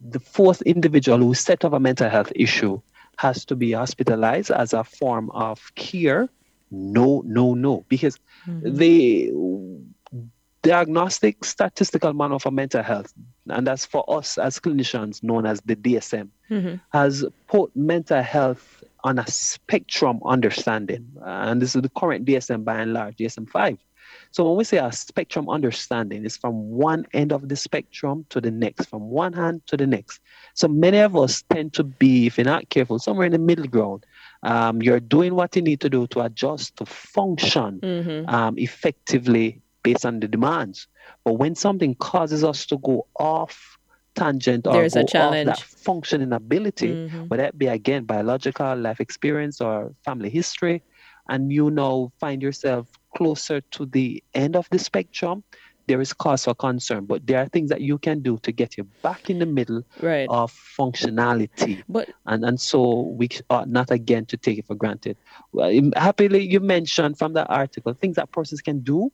the 0.00 0.20
fourth 0.20 0.62
individual 0.62 1.18
who 1.18 1.34
set 1.34 1.64
up 1.64 1.72
a 1.72 1.80
mental 1.80 2.08
health 2.08 2.32
issue 2.34 2.80
has 3.18 3.44
to 3.46 3.56
be 3.56 3.72
hospitalized 3.72 4.50
as 4.50 4.72
a 4.72 4.84
form 4.84 5.30
of 5.30 5.74
care. 5.74 6.28
No, 6.70 7.22
no, 7.24 7.54
no, 7.54 7.84
because 7.88 8.18
mm-hmm. 8.46 8.76
the 8.76 9.32
diagnostic 10.62 11.44
statistical 11.44 12.12
manual 12.12 12.38
for 12.38 12.50
mental 12.50 12.82
health, 12.82 13.12
and 13.48 13.66
that's 13.66 13.86
for 13.86 14.04
us 14.08 14.38
as 14.38 14.60
clinicians 14.60 15.22
known 15.22 15.46
as 15.46 15.60
the 15.62 15.74
DSM, 15.74 16.28
mm-hmm. 16.50 16.76
has 16.92 17.24
put 17.46 17.74
mental 17.74 18.22
health 18.22 18.84
on 19.04 19.18
a 19.18 19.26
spectrum 19.26 20.20
understanding. 20.24 21.08
And 21.24 21.62
this 21.62 21.74
is 21.74 21.82
the 21.82 21.88
current 21.88 22.26
DSM 22.26 22.64
by 22.64 22.80
and 22.80 22.92
large, 22.92 23.16
DSM 23.16 23.48
5. 23.48 23.78
So 24.30 24.46
when 24.46 24.56
we 24.56 24.64
say 24.64 24.78
a 24.78 24.92
spectrum 24.92 25.48
understanding, 25.48 26.24
it's 26.24 26.36
from 26.36 26.70
one 26.70 27.06
end 27.12 27.32
of 27.32 27.48
the 27.48 27.56
spectrum 27.56 28.26
to 28.30 28.40
the 28.40 28.50
next, 28.50 28.86
from 28.86 29.10
one 29.10 29.32
hand 29.32 29.62
to 29.66 29.76
the 29.76 29.86
next. 29.86 30.20
So 30.54 30.68
many 30.68 30.98
of 30.98 31.16
us 31.16 31.42
tend 31.52 31.72
to 31.74 31.84
be, 31.84 32.26
if 32.26 32.38
you're 32.38 32.44
not 32.44 32.68
careful, 32.68 32.98
somewhere 32.98 33.26
in 33.26 33.32
the 33.32 33.38
middle 33.38 33.66
ground. 33.66 34.04
Um, 34.42 34.82
you're 34.82 35.00
doing 35.00 35.34
what 35.34 35.56
you 35.56 35.62
need 35.62 35.80
to 35.80 35.90
do 35.90 36.06
to 36.08 36.20
adjust 36.20 36.76
to 36.76 36.86
function 36.86 37.80
mm-hmm. 37.80 38.28
um, 38.32 38.56
effectively 38.58 39.60
based 39.82 40.06
on 40.06 40.20
the 40.20 40.28
demands. 40.28 40.86
But 41.24 41.34
when 41.34 41.54
something 41.54 41.94
causes 41.96 42.44
us 42.44 42.66
to 42.66 42.78
go 42.78 43.06
off 43.18 43.78
tangent 44.14 44.66
or 44.66 44.74
There's 44.74 44.94
go 44.94 45.00
a 45.00 45.04
challenge. 45.04 45.48
off 45.48 45.58
that 45.58 45.64
functioning 45.64 46.32
ability, 46.32 46.88
mm-hmm. 46.88 47.24
whether 47.28 47.44
it 47.44 47.58
be 47.58 47.66
again 47.66 48.04
biological, 48.04 48.76
life 48.76 49.00
experience, 49.00 49.60
or 49.60 49.94
family 50.04 50.30
history, 50.30 50.82
and 51.28 51.52
you 51.52 51.70
now 51.70 52.12
find 52.18 52.42
yourself 52.42 52.86
closer 53.16 53.60
to 53.60 53.86
the 53.86 54.22
end 54.34 54.56
of 54.56 54.68
the 54.70 54.78
spectrum, 54.78 55.42
there 55.86 56.00
is 56.00 56.12
cause 56.12 56.44
for 56.44 56.54
concern. 56.54 57.06
But 57.06 57.26
there 57.26 57.40
are 57.40 57.48
things 57.48 57.70
that 57.70 57.80
you 57.80 57.98
can 57.98 58.20
do 58.20 58.38
to 58.38 58.52
get 58.52 58.76
you 58.76 58.84
back 59.02 59.30
in 59.30 59.38
the 59.38 59.46
middle 59.46 59.82
right. 60.00 60.26
of 60.30 60.52
functionality. 60.52 61.82
But 61.88 62.10
and 62.26 62.44
and 62.44 62.60
so 62.60 63.00
we 63.18 63.28
ought 63.50 63.68
not 63.68 63.90
again 63.90 64.26
to 64.26 64.36
take 64.36 64.58
it 64.58 64.66
for 64.66 64.74
granted. 64.74 65.16
Well, 65.52 65.72
happily, 65.96 66.46
you 66.46 66.60
mentioned 66.60 67.18
from 67.18 67.32
that 67.32 67.48
article 67.50 67.94
things 67.94 68.16
that 68.16 68.30
persons 68.30 68.60
can 68.60 68.80
do 68.80 69.10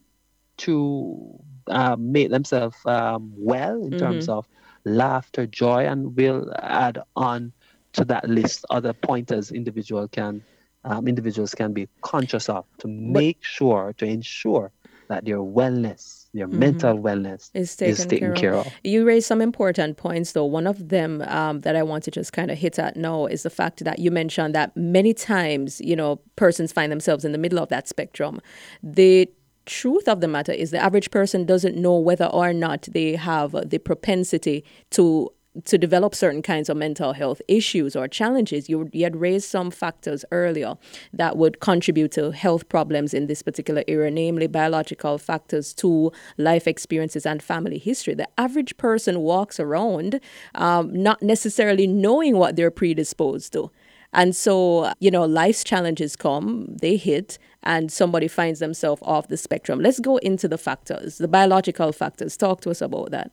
to 0.57 1.41
uh, 1.69 1.97
make 1.99 2.31
themselves 2.31 2.77
um, 2.85 3.33
well 3.37 3.77
in 3.83 3.91
mm-hmm. 3.91 3.99
terms 3.99 4.29
of 4.29 4.47
laughter, 4.85 5.47
joy, 5.47 5.87
and 5.87 6.15
we'll 6.17 6.53
add 6.59 6.99
on 7.17 7.53
to 7.93 8.05
that 8.05 8.29
list 8.29 8.67
other 8.71 8.93
pointers 8.93 9.53
individual 9.53 10.09
can 10.09 10.43
um, 10.85 11.09
individuals 11.09 11.55
can 11.55 11.73
be 11.73 11.89
conscious 12.03 12.49
of 12.49 12.65
to 12.79 12.89
make 12.89 13.39
but, 13.39 13.47
sure, 13.47 13.95
to 13.99 14.05
ensure 14.05 14.71
that 15.09 15.25
their 15.25 15.39
wellness, 15.39 16.27
their 16.33 16.47
mm-hmm. 16.47 16.59
mental 16.59 16.99
wellness 16.99 17.51
is 17.55 17.77
taken, 17.77 17.93
is 17.93 18.07
taken 18.07 18.35
care, 18.35 18.55
of. 18.55 18.65
care, 18.65 18.73
of. 18.73 18.81
You 18.85 19.05
raised 19.05 19.27
some 19.27 19.41
important 19.41 19.97
points, 19.97 20.33
though. 20.33 20.45
One 20.45 20.67
of 20.67 20.89
them 20.89 21.23
um, 21.23 21.61
that 21.61 21.77
I 21.77 21.83
want 21.83 22.05
to 22.05 22.11
just 22.11 22.33
kind 22.33 22.51
of 22.51 22.59
hit 22.59 22.79
at 22.79 22.97
now 22.97 23.27
is 23.27 23.43
the 23.43 23.51
fact 23.51 23.85
that 23.85 23.99
you 23.99 24.11
mentioned 24.11 24.55
that 24.55 24.77
many 24.77 25.15
times, 25.15 25.81
you 25.81 25.97
know, 25.97 26.21
persons 26.37 26.73
find 26.73 26.91
themselves 26.91 27.25
in 27.25 27.33
the 27.33 27.39
middle 27.39 27.59
of 27.59 27.69
that 27.69 27.89
spectrum. 27.89 28.41
The 28.83 29.31
truth 29.67 30.09
of 30.09 30.21
the 30.21 30.29
matter 30.29 30.53
is 30.53 30.71
the 30.71 30.83
average 30.83 31.11
person 31.11 31.45
doesn't 31.45 31.77
know 31.77 31.99
whether 31.99 32.27
or 32.27 32.53
not 32.53 32.83
they 32.93 33.17
have 33.17 33.53
the 33.69 33.79
propensity 33.79 34.65
to 34.91 35.31
to 35.65 35.79
develop 35.79 36.15
certain 36.15 36.43
kinds 36.43 36.69
of 36.69 36.77
mental 36.77 37.13
health 37.13 37.41
issues 37.47 37.95
or 37.95 38.09
challenges. 38.09 38.69
You, 38.69 38.91
you 38.93 39.05
had 39.05 39.17
raised 39.17 39.49
some 39.49 39.71
factors 39.71 40.25
earlier 40.33 40.77
that 41.13 41.37
would 41.37 41.61
contribute 41.61 42.13
to 42.13 42.33
health 42.33 42.69
problems 42.69 43.15
in 43.15 43.27
this 43.27 43.43
particular 43.43 43.85
era, 43.87 44.11
namely 44.11 44.49
biological 44.49 45.19
factors 45.19 45.73
to 45.75 46.11
life 46.39 46.67
experiences 46.67 47.25
and 47.25 47.43
family 47.43 47.79
history. 47.79 48.15
The 48.15 48.29
average 48.39 48.77
person 48.77 49.21
walks 49.21 49.61
around 49.61 50.21
um, 50.55 50.93
not 50.93 51.23
necessarily 51.23 51.87
knowing 51.87 52.37
what 52.37 52.57
they're 52.57 52.73
predisposed 52.73 53.53
to. 53.53 53.71
And 54.13 54.35
so, 54.35 54.93
you 55.01 55.11
know, 55.11 55.25
life's 55.25 55.65
challenges 55.65 56.15
come, 56.15 56.77
they 56.81 56.97
hit, 56.97 57.37
and 57.65 57.91
somebody 57.91 58.29
finds 58.29 58.61
themselves 58.61 59.03
off 59.05 59.27
the 59.27 59.37
spectrum. 59.37 59.81
Let's 59.81 59.99
go 59.99 60.19
into 60.19 60.47
the 60.47 60.59
factors, 60.59 61.19
the 61.19 61.27
biological 61.27 61.91
factors. 61.91 62.37
Talk 62.37 62.61
to 62.63 62.71
us 62.71 62.81
about 62.81 63.11
that. 63.11 63.33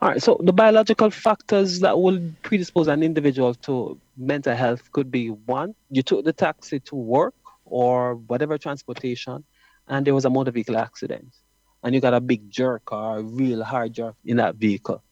All 0.00 0.08
right. 0.08 0.22
So 0.22 0.40
the 0.40 0.52
biological 0.52 1.10
factors 1.10 1.80
that 1.80 1.98
will 1.98 2.20
predispose 2.42 2.88
an 2.88 3.02
individual 3.02 3.54
to 3.54 3.98
mental 4.16 4.54
health 4.54 4.90
could 4.92 5.10
be 5.10 5.28
one, 5.28 5.74
you 5.90 6.02
took 6.02 6.24
the 6.24 6.32
taxi 6.32 6.80
to 6.80 6.94
work 6.94 7.34
or 7.64 8.14
whatever 8.14 8.58
transportation, 8.58 9.44
and 9.88 10.06
there 10.06 10.14
was 10.14 10.24
a 10.24 10.30
motor 10.30 10.50
vehicle 10.50 10.76
accident, 10.76 11.34
and 11.82 11.94
you 11.94 12.00
got 12.00 12.14
a 12.14 12.20
big 12.20 12.50
jerk 12.50 12.92
or 12.92 13.18
a 13.18 13.22
real 13.22 13.62
hard 13.64 13.92
jerk 13.94 14.14
in 14.24 14.36
that 14.36 14.56
vehicle, 14.56 15.02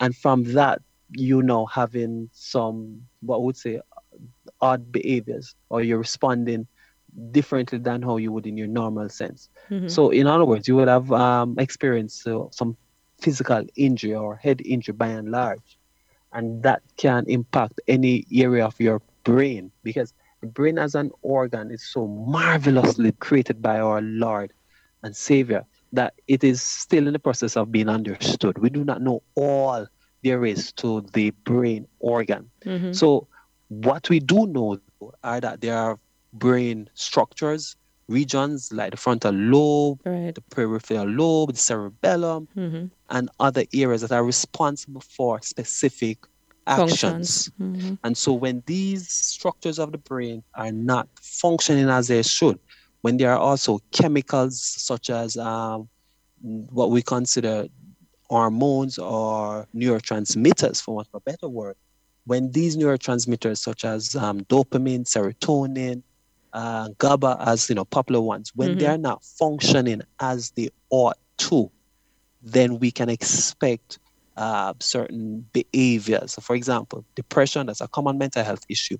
and 0.00 0.16
from 0.16 0.44
that 0.54 0.80
you 1.10 1.42
know 1.42 1.66
having 1.66 2.30
some 2.32 3.02
what 3.20 3.36
I 3.36 3.40
would 3.40 3.56
say 3.56 3.80
odd 4.60 4.90
behaviors, 4.90 5.54
or 5.68 5.82
you're 5.82 5.98
responding 5.98 6.66
differently 7.30 7.78
than 7.78 8.02
how 8.02 8.16
you 8.16 8.32
would 8.32 8.46
in 8.46 8.56
your 8.56 8.68
normal 8.68 9.08
sense. 9.08 9.50
Mm-hmm. 9.70 9.88
So, 9.88 10.10
in 10.10 10.26
other 10.26 10.44
words, 10.44 10.66
you 10.66 10.76
would 10.76 10.88
have 10.88 11.12
um, 11.12 11.56
experienced 11.58 12.26
uh, 12.26 12.46
some 12.50 12.76
physical 13.22 13.64
injury 13.76 14.14
or 14.14 14.36
head 14.36 14.60
injury 14.64 14.92
by 14.92 15.08
and 15.08 15.30
large. 15.30 15.78
And 16.32 16.62
that 16.62 16.82
can 16.96 17.24
impact 17.28 17.80
any 17.86 18.24
area 18.32 18.64
of 18.64 18.78
your 18.80 19.00
brain 19.24 19.70
because 19.82 20.12
the 20.40 20.46
brain 20.46 20.78
as 20.78 20.94
an 20.94 21.10
organ 21.22 21.70
is 21.70 21.84
so 21.84 22.06
marvelously 22.06 23.12
created 23.12 23.62
by 23.62 23.78
our 23.78 24.00
Lord 24.00 24.52
and 25.02 25.14
Savior 25.14 25.64
that 25.92 26.14
it 26.26 26.42
is 26.42 26.62
still 26.62 27.06
in 27.06 27.12
the 27.12 27.18
process 27.18 27.56
of 27.56 27.70
being 27.70 27.88
understood. 27.88 28.58
We 28.58 28.70
do 28.70 28.84
not 28.84 29.02
know 29.02 29.22
all 29.34 29.86
there 30.22 30.44
is 30.44 30.72
to 30.72 31.02
the 31.12 31.30
brain 31.44 31.86
organ. 32.00 32.50
Mm-hmm. 32.64 32.92
So, 32.92 33.28
what 33.68 34.08
we 34.08 34.20
do 34.20 34.46
know 34.46 34.78
are 35.24 35.40
that 35.40 35.60
there 35.60 35.76
are 35.76 35.98
brain 36.32 36.88
structures 36.94 37.76
regions 38.08 38.72
like 38.72 38.90
the 38.90 38.96
frontal 38.96 39.32
lobe, 39.32 40.00
right. 40.04 40.34
the 40.34 40.40
peripheral 40.42 41.06
lobe, 41.06 41.52
the 41.52 41.58
cerebellum, 41.58 42.48
mm-hmm. 42.56 42.86
and 43.10 43.30
other 43.40 43.64
areas 43.72 44.02
that 44.02 44.12
are 44.12 44.24
responsible 44.24 45.00
for 45.00 45.40
specific 45.42 46.18
actions. 46.66 47.50
Mm-hmm. 47.60 47.94
And 48.04 48.16
so 48.16 48.32
when 48.32 48.62
these 48.66 49.08
structures 49.10 49.78
of 49.78 49.92
the 49.92 49.98
brain 49.98 50.42
are 50.54 50.72
not 50.72 51.08
functioning 51.20 51.88
as 51.88 52.08
they 52.08 52.22
should, 52.22 52.58
when 53.02 53.16
there 53.16 53.32
are 53.32 53.38
also 53.38 53.80
chemicals 53.90 54.60
such 54.60 55.10
as 55.10 55.36
um, 55.36 55.88
what 56.42 56.90
we 56.90 57.02
consider 57.02 57.66
hormones 58.30 58.98
or 58.98 59.66
neurotransmitters, 59.74 60.80
for 60.80 60.94
want 60.96 61.08
of 61.12 61.22
a 61.26 61.30
better 61.30 61.48
word, 61.48 61.76
when 62.24 62.50
these 62.52 62.76
neurotransmitters 62.76 63.58
such 63.58 63.84
as 63.84 64.14
um, 64.14 64.40
dopamine, 64.42 65.04
serotonin, 65.04 66.02
uh, 66.52 66.88
GABA 66.98 67.36
as 67.40 67.68
you 67.68 67.74
know 67.74 67.84
popular 67.84 68.20
ones, 68.20 68.52
when 68.54 68.70
mm-hmm. 68.70 68.78
they 68.78 68.86
are 68.86 68.98
not 68.98 69.24
functioning 69.24 70.02
as 70.20 70.50
they 70.52 70.70
ought 70.90 71.18
to, 71.38 71.70
then 72.42 72.78
we 72.78 72.90
can 72.90 73.08
expect 73.08 73.98
uh, 74.36 74.74
certain 74.80 75.46
behaviors. 75.52 76.32
So 76.32 76.42
for 76.42 76.56
example, 76.56 77.04
depression, 77.14 77.66
that's 77.66 77.80
a 77.80 77.88
common 77.88 78.18
mental 78.18 78.44
health 78.44 78.64
issue. 78.68 78.98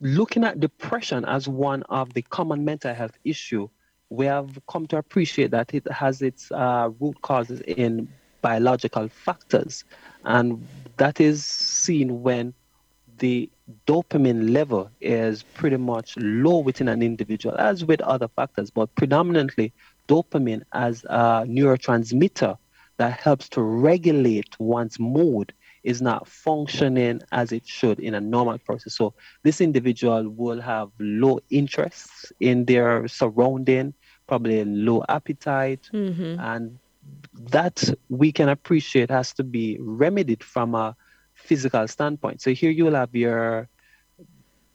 Looking 0.00 0.44
at 0.44 0.58
depression 0.58 1.24
as 1.24 1.48
one 1.48 1.84
of 1.84 2.14
the 2.14 2.22
common 2.22 2.64
mental 2.64 2.92
health 2.92 3.16
issue, 3.24 3.68
we 4.10 4.26
have 4.26 4.58
come 4.68 4.86
to 4.88 4.96
appreciate 4.96 5.52
that 5.52 5.72
it 5.74 5.90
has 5.90 6.22
its 6.22 6.50
uh, 6.52 6.90
root 7.00 7.22
causes 7.22 7.60
in 7.62 8.08
biological 8.42 9.08
factors, 9.08 9.84
and 10.24 10.66
that 10.96 11.20
is 11.20 11.44
seen 11.44 12.22
when 12.22 12.52
the 13.22 13.48
dopamine 13.86 14.52
level 14.52 14.90
is 15.00 15.44
pretty 15.54 15.76
much 15.76 16.16
low 16.16 16.58
within 16.58 16.88
an 16.88 17.02
individual, 17.02 17.54
as 17.56 17.84
with 17.84 18.00
other 18.00 18.26
factors, 18.26 18.68
but 18.68 18.92
predominantly 18.96 19.72
dopamine 20.08 20.62
as 20.72 21.04
a 21.04 21.46
neurotransmitter 21.46 22.58
that 22.96 23.12
helps 23.12 23.48
to 23.48 23.62
regulate 23.62 24.58
one's 24.58 24.98
mood 24.98 25.52
is 25.84 26.02
not 26.02 26.26
functioning 26.26 27.22
as 27.30 27.52
it 27.52 27.64
should 27.64 28.00
in 28.00 28.14
a 28.14 28.20
normal 28.20 28.58
process. 28.58 28.94
So 28.94 29.14
this 29.44 29.60
individual 29.60 30.28
will 30.28 30.60
have 30.60 30.90
low 30.98 31.38
interest 31.48 32.32
in 32.40 32.64
their 32.64 33.06
surrounding, 33.06 33.94
probably 34.26 34.64
low 34.64 35.04
appetite, 35.08 35.88
mm-hmm. 35.92 36.40
and 36.40 36.76
that 37.50 37.88
we 38.08 38.32
can 38.32 38.48
appreciate 38.48 39.10
has 39.10 39.32
to 39.34 39.44
be 39.44 39.78
remedied 39.80 40.42
from 40.42 40.74
a 40.74 40.96
physical 41.42 41.86
standpoint. 41.88 42.40
So 42.40 42.52
here 42.52 42.70
you 42.70 42.84
will 42.84 42.94
have 42.94 43.14
your 43.14 43.68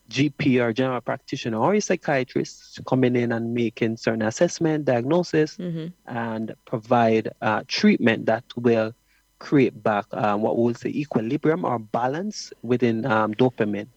GP 0.10 0.62
or 0.62 0.72
general 0.74 1.02
practitioner 1.02 1.58
or 1.58 1.74
a 1.74 1.82
psychiatrist 1.82 2.80
coming 2.88 3.16
in 3.16 3.32
and 3.32 3.54
making 3.54 3.98
certain 3.98 4.22
assessment, 4.22 4.86
diagnosis, 4.86 5.58
mm-hmm. 5.58 5.88
and 6.08 6.56
provide 6.66 7.30
uh, 7.42 7.64
treatment 7.68 8.26
that 8.26 8.44
will 8.56 8.94
create 9.40 9.84
back 9.84 10.06
um, 10.14 10.42
what 10.42 10.58
we'll 10.58 10.74
say 10.74 10.90
equilibrium 10.90 11.66
or 11.66 11.78
balance 11.78 12.52
within 12.64 13.06
um, 13.06 13.34
dopamine. 13.34 13.88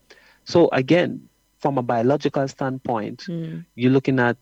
So 0.45 0.69
again, 0.73 1.29
from 1.59 1.79
a 1.79 1.83
biological 1.83 2.49
standpoint, 2.49 3.25
mm. 3.29 3.65
you're 3.75 3.93
looking 3.93 4.19
at 4.19 4.37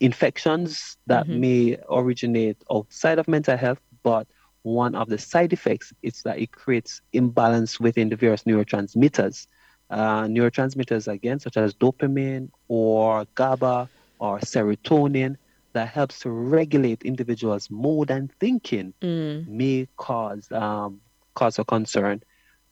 infections 0.00 0.96
that 1.06 1.26
mm-hmm. 1.26 1.40
may 1.40 1.78
originate 1.90 2.56
outside 2.70 3.18
of 3.18 3.28
mental 3.28 3.56
health, 3.56 3.80
but 4.02 4.26
one 4.66 4.96
of 4.96 5.08
the 5.08 5.16
side 5.16 5.52
effects 5.52 5.92
is 6.02 6.22
that 6.22 6.40
it 6.40 6.50
creates 6.50 7.00
imbalance 7.12 7.78
within 7.78 8.08
the 8.08 8.16
various 8.16 8.42
neurotransmitters. 8.42 9.46
Uh, 9.90 10.24
neurotransmitters 10.24 11.06
again, 11.06 11.38
such 11.38 11.56
as 11.56 11.72
dopamine 11.72 12.50
or 12.66 13.24
GABA 13.36 13.88
or 14.18 14.40
serotonin, 14.40 15.36
that 15.72 15.88
helps 15.88 16.18
to 16.18 16.30
regulate 16.30 17.02
individuals' 17.04 17.70
mood 17.70 18.10
and 18.10 18.32
thinking 18.40 18.92
mm. 19.00 19.46
may 19.46 19.86
cause 19.98 20.50
um, 20.50 21.00
cause 21.34 21.60
a 21.60 21.64
concern. 21.64 22.20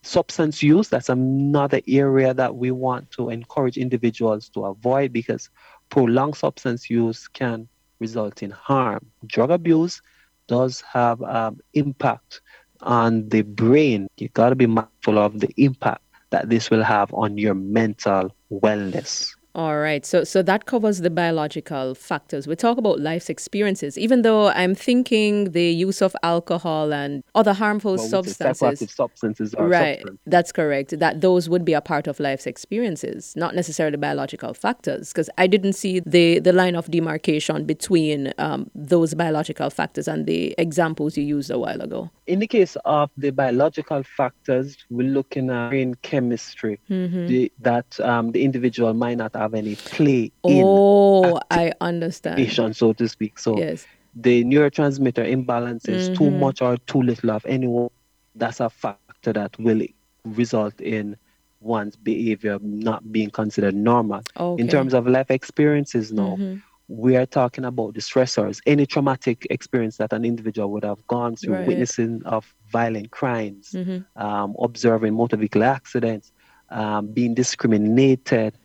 Substance 0.02 0.64
use, 0.64 0.88
that's 0.88 1.08
another 1.08 1.80
area 1.86 2.34
that 2.34 2.56
we 2.56 2.72
want 2.72 3.08
to 3.12 3.30
encourage 3.30 3.76
individuals 3.76 4.48
to 4.48 4.64
avoid 4.64 5.12
because 5.12 5.48
prolonged 5.90 6.34
substance 6.34 6.90
use 6.90 7.28
can 7.28 7.68
result 8.00 8.42
in 8.42 8.50
harm. 8.50 9.06
Drug 9.26 9.52
abuse 9.52 10.02
does 10.46 10.82
have 10.92 11.22
um, 11.22 11.60
impact 11.74 12.40
on 12.82 13.28
the 13.28 13.42
brain. 13.42 14.08
You 14.16 14.28
got 14.28 14.50
to 14.50 14.56
be 14.56 14.66
mindful 14.66 15.18
of 15.18 15.40
the 15.40 15.50
impact 15.56 16.02
that 16.30 16.48
this 16.48 16.70
will 16.70 16.82
have 16.82 17.12
on 17.14 17.38
your 17.38 17.54
mental 17.54 18.34
wellness. 18.50 19.34
All 19.54 19.78
right. 19.78 20.04
So 20.04 20.24
so 20.24 20.42
that 20.42 20.66
covers 20.66 20.98
the 20.98 21.10
biological 21.10 21.94
factors. 21.94 22.48
We 22.48 22.56
talk 22.56 22.76
about 22.76 22.98
life's 22.98 23.30
experiences. 23.30 23.96
Even 23.96 24.22
though 24.22 24.48
I'm 24.48 24.74
thinking 24.74 25.52
the 25.52 25.70
use 25.70 26.02
of 26.02 26.16
alcohol 26.24 26.92
and 26.92 27.22
other 27.36 27.52
harmful 27.52 27.94
well, 27.94 28.04
substances. 28.04 28.90
substances 28.90 29.54
right. 29.56 29.98
Substance. 29.98 30.20
That's 30.26 30.50
correct. 30.50 30.98
That 30.98 31.20
those 31.20 31.48
would 31.48 31.64
be 31.64 31.72
a 31.72 31.80
part 31.80 32.08
of 32.08 32.18
life's 32.18 32.46
experiences, 32.46 33.34
not 33.36 33.54
necessarily 33.54 33.96
biological 33.96 34.54
factors. 34.54 35.12
Because 35.12 35.30
I 35.38 35.46
didn't 35.46 35.74
see 35.74 36.00
the 36.00 36.40
the 36.40 36.52
line 36.52 36.74
of 36.74 36.90
demarcation 36.90 37.64
between 37.64 38.32
um, 38.38 38.70
those 38.74 39.14
biological 39.14 39.70
factors 39.70 40.08
and 40.08 40.26
the 40.26 40.54
examples 40.58 41.16
you 41.16 41.24
used 41.24 41.52
a 41.52 41.58
while 41.60 41.80
ago. 41.80 42.10
In 42.26 42.40
the 42.40 42.48
case 42.48 42.76
of 42.84 43.10
the 43.16 43.30
biological 43.30 44.02
factors, 44.02 44.78
we're 44.90 45.08
looking 45.08 45.50
at 45.50 45.68
brain 45.68 45.94
chemistry 46.02 46.80
mm-hmm. 46.90 47.26
the, 47.26 47.52
that 47.60 48.00
um, 48.00 48.32
the 48.32 48.42
individual 48.42 48.94
might 48.94 49.18
not 49.18 49.34
have 49.34 49.43
any 49.52 49.74
play 49.74 50.32
oh, 50.44 51.40
I 51.50 51.72
understand. 51.80 52.76
so 52.76 52.92
to 52.94 53.08
speak. 53.08 53.38
So 53.38 53.58
yes. 53.58 53.86
the 54.14 54.44
neurotransmitter 54.44 55.28
imbalance 55.28 55.86
is 55.86 56.08
mm-hmm. 56.08 56.24
too 56.24 56.30
much 56.30 56.62
or 56.62 56.78
too 56.78 57.02
little 57.02 57.30
of 57.32 57.44
anyone. 57.44 57.90
That's 58.34 58.60
a 58.60 58.70
factor 58.70 59.32
that 59.32 59.58
will 59.58 59.82
result 60.24 60.80
in 60.80 61.16
one's 61.60 61.96
behavior 61.96 62.58
not 62.62 63.10
being 63.10 63.30
considered 63.30 63.74
normal. 63.74 64.22
Okay. 64.36 64.62
In 64.62 64.68
terms 64.68 64.94
of 64.94 65.06
life 65.06 65.30
experiences 65.30 66.12
now, 66.12 66.36
mm-hmm. 66.36 66.56
we 66.88 67.16
are 67.16 67.26
talking 67.26 67.64
about 67.64 67.94
the 67.94 68.00
stressors, 68.00 68.60
any 68.66 68.86
traumatic 68.86 69.46
experience 69.50 69.96
that 69.96 70.12
an 70.12 70.24
individual 70.24 70.70
would 70.72 70.84
have 70.84 71.04
gone 71.06 71.36
through, 71.36 71.54
right. 71.54 71.66
witnessing 71.66 72.22
of 72.24 72.54
violent 72.70 73.10
crimes, 73.10 73.72
mm-hmm. 73.72 74.22
um, 74.22 74.54
observing 74.60 75.14
motor 75.14 75.36
vehicle 75.36 75.64
accidents, 75.64 76.32
um, 76.70 77.06
being 77.06 77.34
discriminated, 77.34 78.56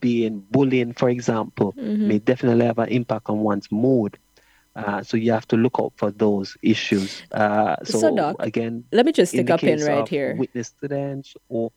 being 0.00 0.40
bullying, 0.50 0.92
for 0.92 1.08
example, 1.08 1.72
mm-hmm. 1.72 2.08
may 2.08 2.18
definitely 2.18 2.66
have 2.66 2.78
an 2.78 2.88
impact 2.88 3.28
on 3.28 3.40
one's 3.40 3.70
mood. 3.70 4.18
Uh, 4.76 5.02
so 5.02 5.16
you 5.16 5.32
have 5.32 5.48
to 5.48 5.56
look 5.56 5.76
out 5.80 5.92
for 5.96 6.12
those 6.12 6.56
issues. 6.62 7.22
Uh, 7.32 7.74
so, 7.84 7.98
so 7.98 8.14
Doc, 8.14 8.36
again, 8.38 8.84
let 8.92 9.04
me 9.04 9.12
just 9.12 9.32
stick 9.32 9.50
up 9.50 9.64
in 9.64 9.80
right 9.80 10.06
here. 10.06 10.36
Witness 10.36 10.72
incidents 10.80 11.34
or 11.48 11.72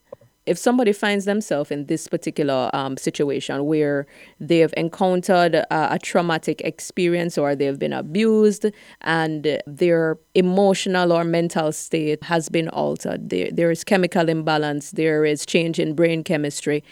if 0.46 0.58
somebody 0.58 0.92
finds 0.92 1.26
themselves 1.26 1.70
in 1.70 1.86
this 1.86 2.08
particular 2.08 2.70
um, 2.74 2.98
situation 2.98 3.66
where 3.66 4.08
they've 4.40 4.74
encountered 4.76 5.54
a, 5.54 5.94
a, 5.94 6.00
traumatic 6.00 6.62
experience 6.62 7.38
or 7.38 7.56
they've 7.56 7.78
been 7.78 7.94
abused 7.94 8.66
and 9.02 9.62
their 9.68 10.18
emotional 10.34 11.14
or 11.14 11.24
mental 11.24 11.72
state 11.72 12.24
has 12.24 12.50
been 12.50 12.70
altered, 12.70 13.30
there, 13.30 13.52
there 13.52 13.70
is 13.70 13.84
chemical 13.84 14.28
imbalance, 14.30 14.92
there 14.92 15.24
is 15.26 15.46
change 15.46 15.78
in 15.78 15.94
brain 15.94 16.24
chemistry 16.24 16.84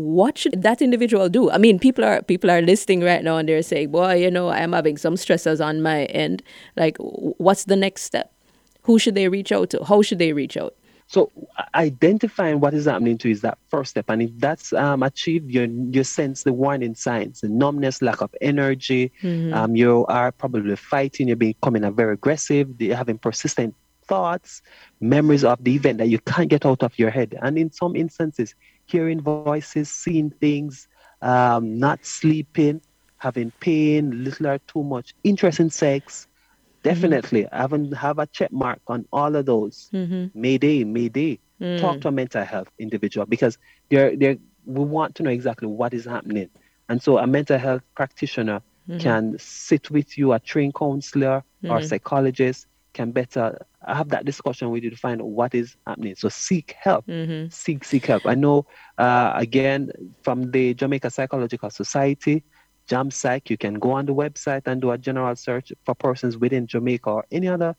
what 0.00 0.38
should 0.38 0.62
that 0.62 0.80
individual 0.80 1.28
do? 1.28 1.50
I 1.50 1.58
mean, 1.58 1.78
people 1.78 2.04
are 2.04 2.22
people 2.22 2.50
are 2.50 2.62
listening 2.62 3.02
right 3.02 3.22
now 3.22 3.36
and 3.36 3.48
they're 3.48 3.62
saying, 3.62 3.90
"Boy, 3.90 4.14
you 4.14 4.30
know, 4.30 4.48
I'm 4.48 4.72
having 4.72 4.96
some 4.96 5.16
stresses 5.16 5.60
on 5.60 5.82
my 5.82 6.04
end. 6.06 6.42
Like, 6.76 6.96
what's 6.98 7.64
the 7.64 7.76
next 7.76 8.02
step? 8.02 8.32
Who 8.82 8.98
should 8.98 9.14
they 9.14 9.28
reach 9.28 9.52
out 9.52 9.70
to? 9.70 9.84
How 9.84 10.02
should 10.02 10.18
they 10.18 10.32
reach 10.32 10.56
out?" 10.56 10.74
So 11.06 11.32
identifying 11.74 12.60
what 12.60 12.72
is 12.72 12.84
happening 12.84 13.18
to 13.18 13.28
you 13.28 13.32
is 13.32 13.40
that 13.40 13.58
first 13.68 13.90
step, 13.90 14.04
and 14.08 14.22
if 14.22 14.30
that's 14.38 14.72
um, 14.72 15.02
achieved, 15.02 15.50
you 15.50 15.62
you 15.90 16.04
sense 16.04 16.44
the 16.44 16.52
warning 16.52 16.94
signs: 16.94 17.40
the 17.40 17.48
numbness, 17.48 18.00
lack 18.00 18.20
of 18.20 18.34
energy. 18.40 19.12
Mm-hmm. 19.22 19.52
Um, 19.52 19.74
you 19.74 20.06
are 20.06 20.30
probably 20.30 20.76
fighting. 20.76 21.26
You're 21.26 21.36
becoming 21.36 21.84
a 21.84 21.90
very 21.90 22.14
aggressive. 22.14 22.80
You're 22.80 22.96
having 22.96 23.18
persistent 23.18 23.74
thoughts, 24.06 24.62
memories 25.00 25.44
of 25.44 25.62
the 25.64 25.74
event 25.74 25.98
that 25.98 26.08
you 26.08 26.20
can't 26.20 26.48
get 26.48 26.64
out 26.64 26.82
of 26.84 26.96
your 26.96 27.10
head, 27.10 27.36
and 27.42 27.58
in 27.58 27.72
some 27.72 27.96
instances, 27.96 28.54
hearing 28.90 29.20
voices, 29.20 29.90
seeing 29.90 30.30
things, 30.30 30.88
um, 31.22 31.78
not 31.78 32.04
sleeping, 32.04 32.80
having 33.18 33.50
pain, 33.60 34.24
little 34.24 34.48
or 34.48 34.58
too 34.58 34.82
much, 34.82 35.14
interest 35.22 35.60
in 35.60 35.70
sex. 35.70 36.26
Definitely, 36.82 37.42
mm-hmm. 37.44 37.56
having 37.56 37.92
have 37.92 38.18
a 38.18 38.26
check 38.26 38.52
mark 38.52 38.80
on 38.88 39.06
all 39.12 39.36
of 39.36 39.44
those. 39.46 39.90
Mm-hmm. 39.92 40.38
Mayday, 40.40 40.84
mayday. 40.84 41.38
Mm. 41.60 41.78
Talk 41.78 42.00
to 42.00 42.08
a 42.08 42.10
mental 42.10 42.42
health 42.42 42.70
individual 42.78 43.26
because 43.26 43.58
they're, 43.90 44.16
they're, 44.16 44.38
we 44.64 44.82
want 44.82 45.14
to 45.16 45.22
know 45.22 45.30
exactly 45.30 45.68
what 45.68 45.92
is 45.92 46.06
happening. 46.06 46.48
And 46.88 47.02
so 47.02 47.18
a 47.18 47.26
mental 47.26 47.58
health 47.58 47.82
practitioner 47.94 48.62
mm-hmm. 48.88 48.98
can 48.98 49.36
sit 49.38 49.90
with 49.90 50.16
you, 50.16 50.32
a 50.32 50.40
trained 50.40 50.74
counselor 50.74 51.44
or 51.64 51.68
mm-hmm. 51.68 51.86
psychologist 51.86 52.66
can 52.92 53.12
better 53.12 53.66
have 53.86 54.08
that 54.10 54.24
discussion 54.24 54.70
with 54.70 54.82
you 54.84 54.90
to 54.90 54.96
find 54.96 55.20
out 55.20 55.28
what 55.28 55.54
is 55.54 55.76
happening. 55.86 56.14
So 56.14 56.28
seek 56.28 56.74
help. 56.78 57.06
Mm-hmm. 57.06 57.48
Seek 57.50 57.84
seek 57.84 58.06
help. 58.06 58.26
I 58.26 58.34
know 58.34 58.66
uh, 58.98 59.32
again 59.34 59.90
from 60.22 60.50
the 60.50 60.74
Jamaica 60.74 61.10
Psychological 61.10 61.70
Society, 61.70 62.42
JAMPSych, 62.88 63.48
you 63.50 63.56
can 63.56 63.74
go 63.74 63.92
on 63.92 64.06
the 64.06 64.14
website 64.14 64.62
and 64.66 64.80
do 64.80 64.90
a 64.90 64.98
general 64.98 65.34
search 65.36 65.72
for 65.84 65.94
persons 65.94 66.36
within 66.36 66.66
Jamaica 66.66 67.08
or 67.08 67.24
any 67.30 67.48
other 67.48 67.76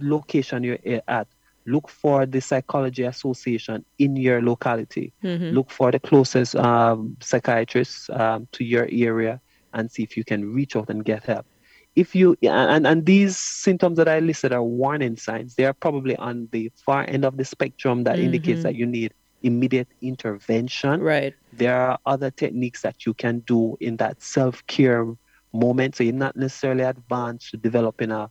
location 0.00 0.62
you're 0.62 0.78
at. 1.08 1.26
Look 1.68 1.88
for 1.88 2.26
the 2.26 2.40
Psychology 2.40 3.02
Association 3.02 3.84
in 3.98 4.14
your 4.14 4.40
locality. 4.40 5.12
Mm-hmm. 5.24 5.46
Look 5.46 5.70
for 5.70 5.90
the 5.90 5.98
closest 5.98 6.54
um, 6.54 7.16
psychiatrist 7.20 8.08
um, 8.10 8.46
to 8.52 8.62
your 8.62 8.88
area 8.92 9.40
and 9.74 9.90
see 9.90 10.04
if 10.04 10.16
you 10.16 10.22
can 10.22 10.54
reach 10.54 10.76
out 10.76 10.90
and 10.90 11.04
get 11.04 11.24
help 11.24 11.44
if 11.96 12.14
you 12.14 12.36
and 12.42 12.86
and 12.86 13.06
these 13.06 13.36
symptoms 13.36 13.96
that 13.96 14.06
I 14.06 14.20
listed 14.20 14.52
are 14.52 14.62
warning 14.62 15.16
signs. 15.16 15.54
They 15.54 15.64
are 15.64 15.72
probably 15.72 16.14
on 16.16 16.48
the 16.52 16.70
far 16.76 17.04
end 17.08 17.24
of 17.24 17.38
the 17.38 17.44
spectrum 17.44 18.04
that 18.04 18.16
mm-hmm. 18.16 18.26
indicates 18.26 18.62
that 18.62 18.74
you 18.74 18.86
need 18.86 19.14
immediate 19.42 19.88
intervention. 20.02 21.00
Right. 21.00 21.34
There 21.54 21.74
are 21.74 21.98
other 22.04 22.30
techniques 22.30 22.82
that 22.82 23.06
you 23.06 23.14
can 23.14 23.40
do 23.40 23.76
in 23.80 23.96
that 23.96 24.22
self-care 24.22 25.06
moment. 25.52 25.96
So 25.96 26.04
you're 26.04 26.12
not 26.12 26.36
necessarily 26.36 26.82
advanced 26.82 27.50
to 27.50 27.56
developing 27.56 28.10
a, 28.10 28.30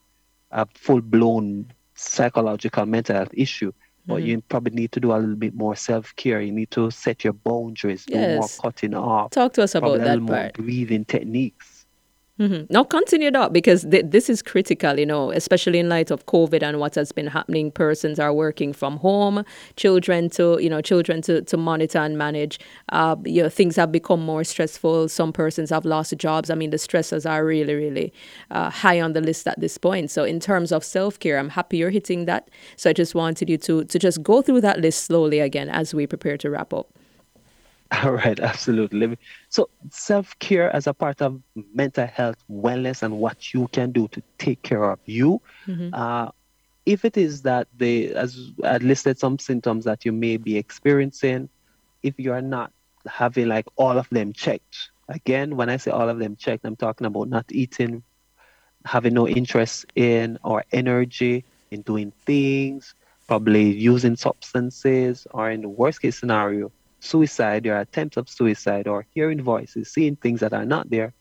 a 0.51 0.67
full-blown 0.75 1.71
psychological 1.95 2.85
mental 2.85 3.15
health 3.15 3.33
issue. 3.33 3.71
But 4.07 4.17
mm-hmm. 4.17 4.27
you 4.27 4.41
probably 4.41 4.75
need 4.75 4.91
to 4.91 4.99
do 4.99 5.11
a 5.11 5.17
little 5.17 5.35
bit 5.35 5.55
more 5.55 5.75
self 5.75 6.15
care. 6.15 6.39
You 6.39 6.51
need 6.51 6.69
to 6.71 6.91
set 6.91 7.23
your 7.23 7.33
boundaries, 7.33 8.05
yes. 8.07 8.27
do 8.27 8.39
more 8.39 8.49
cutting 8.61 8.93
off. 8.93 9.31
Talk 9.31 9.53
to 9.53 9.63
us 9.63 9.73
about 9.73 9.99
that 9.99 10.23
part. 10.27 10.53
breathing 10.53 11.05
techniques 11.05 11.74
Mm-hmm. 12.37 12.65
Now 12.69 12.83
continue 12.83 13.31
that 13.31 13.53
because 13.53 13.83
th- 13.89 14.07
this 14.09 14.29
is 14.29 14.41
critical, 14.41 14.99
you 14.99 15.05
know, 15.05 15.31
especially 15.31 15.79
in 15.79 15.87
light 15.87 16.11
of 16.11 16.25
COVID 16.25 16.63
and 16.63 16.81
what 16.81 16.95
has 16.95 17.13
been 17.13 17.27
happening. 17.27 17.71
Persons 17.71 18.19
are 18.19 18.33
working 18.33 18.73
from 18.73 18.97
home, 18.97 19.45
children 19.77 20.29
to, 20.31 20.57
you 20.61 20.69
know, 20.69 20.81
children 20.81 21.21
to, 21.21 21.41
to 21.43 21.55
monitor 21.55 21.99
and 21.99 22.17
manage. 22.17 22.59
Uh, 22.89 23.15
you 23.23 23.41
know, 23.41 23.47
things 23.47 23.77
have 23.77 23.89
become 23.89 24.21
more 24.21 24.43
stressful. 24.43 25.07
Some 25.07 25.31
persons 25.31 25.69
have 25.69 25.85
lost 25.85 26.13
jobs. 26.17 26.49
I 26.49 26.55
mean, 26.55 26.71
the 26.71 26.77
stressors 26.77 27.29
are 27.29 27.45
really, 27.45 27.73
really 27.73 28.11
uh, 28.51 28.69
high 28.69 28.99
on 28.99 29.13
the 29.13 29.21
list 29.21 29.47
at 29.47 29.57
this 29.61 29.77
point. 29.77 30.11
So 30.11 30.25
in 30.25 30.41
terms 30.41 30.73
of 30.73 30.83
self 30.83 31.17
care, 31.17 31.39
I'm 31.39 31.49
happy 31.49 31.77
you're 31.77 31.89
hitting 31.89 32.25
that. 32.25 32.49
So 32.75 32.89
I 32.89 32.93
just 32.93 33.15
wanted 33.15 33.49
you 33.49 33.57
to 33.59 33.85
to 33.85 33.97
just 33.97 34.21
go 34.23 34.41
through 34.41 34.59
that 34.61 34.81
list 34.81 35.05
slowly 35.05 35.39
again 35.39 35.69
as 35.69 35.93
we 35.93 36.05
prepare 36.05 36.37
to 36.39 36.49
wrap 36.49 36.73
up. 36.73 36.89
All 38.03 38.11
right, 38.11 38.39
absolutely. 38.39 39.17
So, 39.49 39.69
self 39.89 40.37
care 40.39 40.75
as 40.75 40.87
a 40.87 40.93
part 40.93 41.21
of 41.21 41.41
mental 41.73 42.07
health, 42.07 42.37
wellness, 42.49 43.03
and 43.03 43.19
what 43.19 43.53
you 43.53 43.67
can 43.69 43.91
do 43.91 44.07
to 44.09 44.21
take 44.37 44.61
care 44.63 44.83
of 44.83 44.99
you. 45.05 45.41
Mm-hmm. 45.67 45.93
Uh, 45.93 46.29
if 46.85 47.05
it 47.05 47.17
is 47.17 47.41
that 47.43 47.67
they, 47.75 48.13
as 48.13 48.51
I 48.63 48.77
listed 48.77 49.17
some 49.17 49.39
symptoms 49.39 49.85
that 49.85 50.05
you 50.05 50.11
may 50.11 50.37
be 50.37 50.57
experiencing, 50.57 51.49
if 52.03 52.19
you 52.19 52.31
are 52.33 52.41
not 52.41 52.71
having 53.07 53.47
like 53.47 53.65
all 53.75 53.97
of 53.97 54.09
them 54.09 54.33
checked. 54.33 54.89
Again, 55.09 55.55
when 55.55 55.69
I 55.69 55.77
say 55.77 55.91
all 55.91 56.09
of 56.09 56.19
them 56.19 56.35
checked, 56.35 56.65
I'm 56.65 56.75
talking 56.75 57.05
about 57.05 57.29
not 57.29 57.45
eating, 57.49 58.03
having 58.85 59.13
no 59.13 59.27
interest 59.27 59.85
in 59.95 60.39
or 60.43 60.63
energy 60.71 61.45
in 61.71 61.81
doing 61.81 62.11
things, 62.25 62.93
probably 63.27 63.71
using 63.71 64.15
substances, 64.15 65.27
or 65.31 65.49
in 65.49 65.61
the 65.61 65.69
worst 65.69 66.01
case 66.01 66.17
scenario, 66.17 66.71
suicide 67.05 67.67
or 67.67 67.77
attempts 67.77 68.17
of 68.17 68.27
suicide, 68.27 68.87
or 68.87 69.05
hearing 69.13 69.41
voices, 69.41 69.91
seeing 69.91 70.15
things 70.15 70.39
that 70.39 70.53
are 70.53 70.65
not 70.65 70.89
there. 70.89 71.13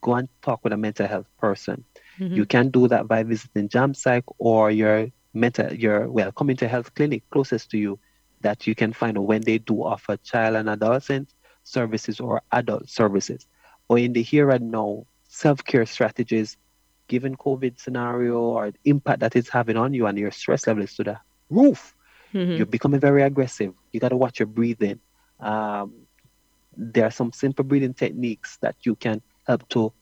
Go 0.00 0.14
and 0.14 0.28
talk 0.42 0.64
with 0.64 0.72
a 0.72 0.76
mental 0.76 1.06
health 1.06 1.26
person. 1.38 1.84
Mm-hmm. 2.18 2.34
You 2.34 2.46
can 2.46 2.70
do 2.70 2.88
that 2.88 3.06
by 3.08 3.22
visiting 3.22 3.68
JAMPSY 3.68 4.22
or 4.38 4.70
your 4.70 5.08
mental, 5.34 5.72
your 5.72 6.08
well, 6.08 6.32
community 6.32 6.66
health 6.66 6.94
clinic 6.94 7.22
closest 7.30 7.70
to 7.70 7.78
you 7.78 7.98
that 8.40 8.66
you 8.66 8.74
can 8.74 8.92
find 8.92 9.16
when 9.18 9.42
they 9.42 9.58
do 9.58 9.82
offer 9.82 10.16
child 10.16 10.56
and 10.56 10.68
adolescent 10.68 11.32
services 11.62 12.18
or 12.20 12.42
adult 12.50 12.88
services. 12.88 13.46
Or 13.88 13.98
in 13.98 14.12
the 14.12 14.22
here 14.22 14.50
and 14.50 14.70
now, 14.70 15.06
self-care 15.28 15.86
strategies, 15.86 16.56
given 17.08 17.36
COVID 17.36 17.78
scenario 17.78 18.40
or 18.40 18.72
impact 18.84 19.20
that 19.20 19.36
it's 19.36 19.48
having 19.48 19.76
on 19.76 19.94
you 19.94 20.06
and 20.06 20.18
your 20.18 20.30
stress 20.30 20.66
levels 20.66 20.94
to 20.94 21.04
the 21.04 21.18
roof. 21.50 21.94
Mm-hmm. 22.34 22.52
You're 22.56 22.66
becoming 22.66 23.00
very 23.00 23.22
aggressive. 23.22 23.72
You 23.92 24.00
got 24.00 24.08
to 24.08 24.16
watch 24.16 24.40
your 24.40 24.46
breathing. 24.46 25.00
Um, 25.42 25.92
there 26.76 27.04
are 27.04 27.10
some 27.10 27.32
simple 27.32 27.64
breathing 27.64 27.94
techniques 27.94 28.56
that 28.58 28.76
you 28.82 28.94
can 28.94 29.20
help 29.46 29.68
to 29.70 29.92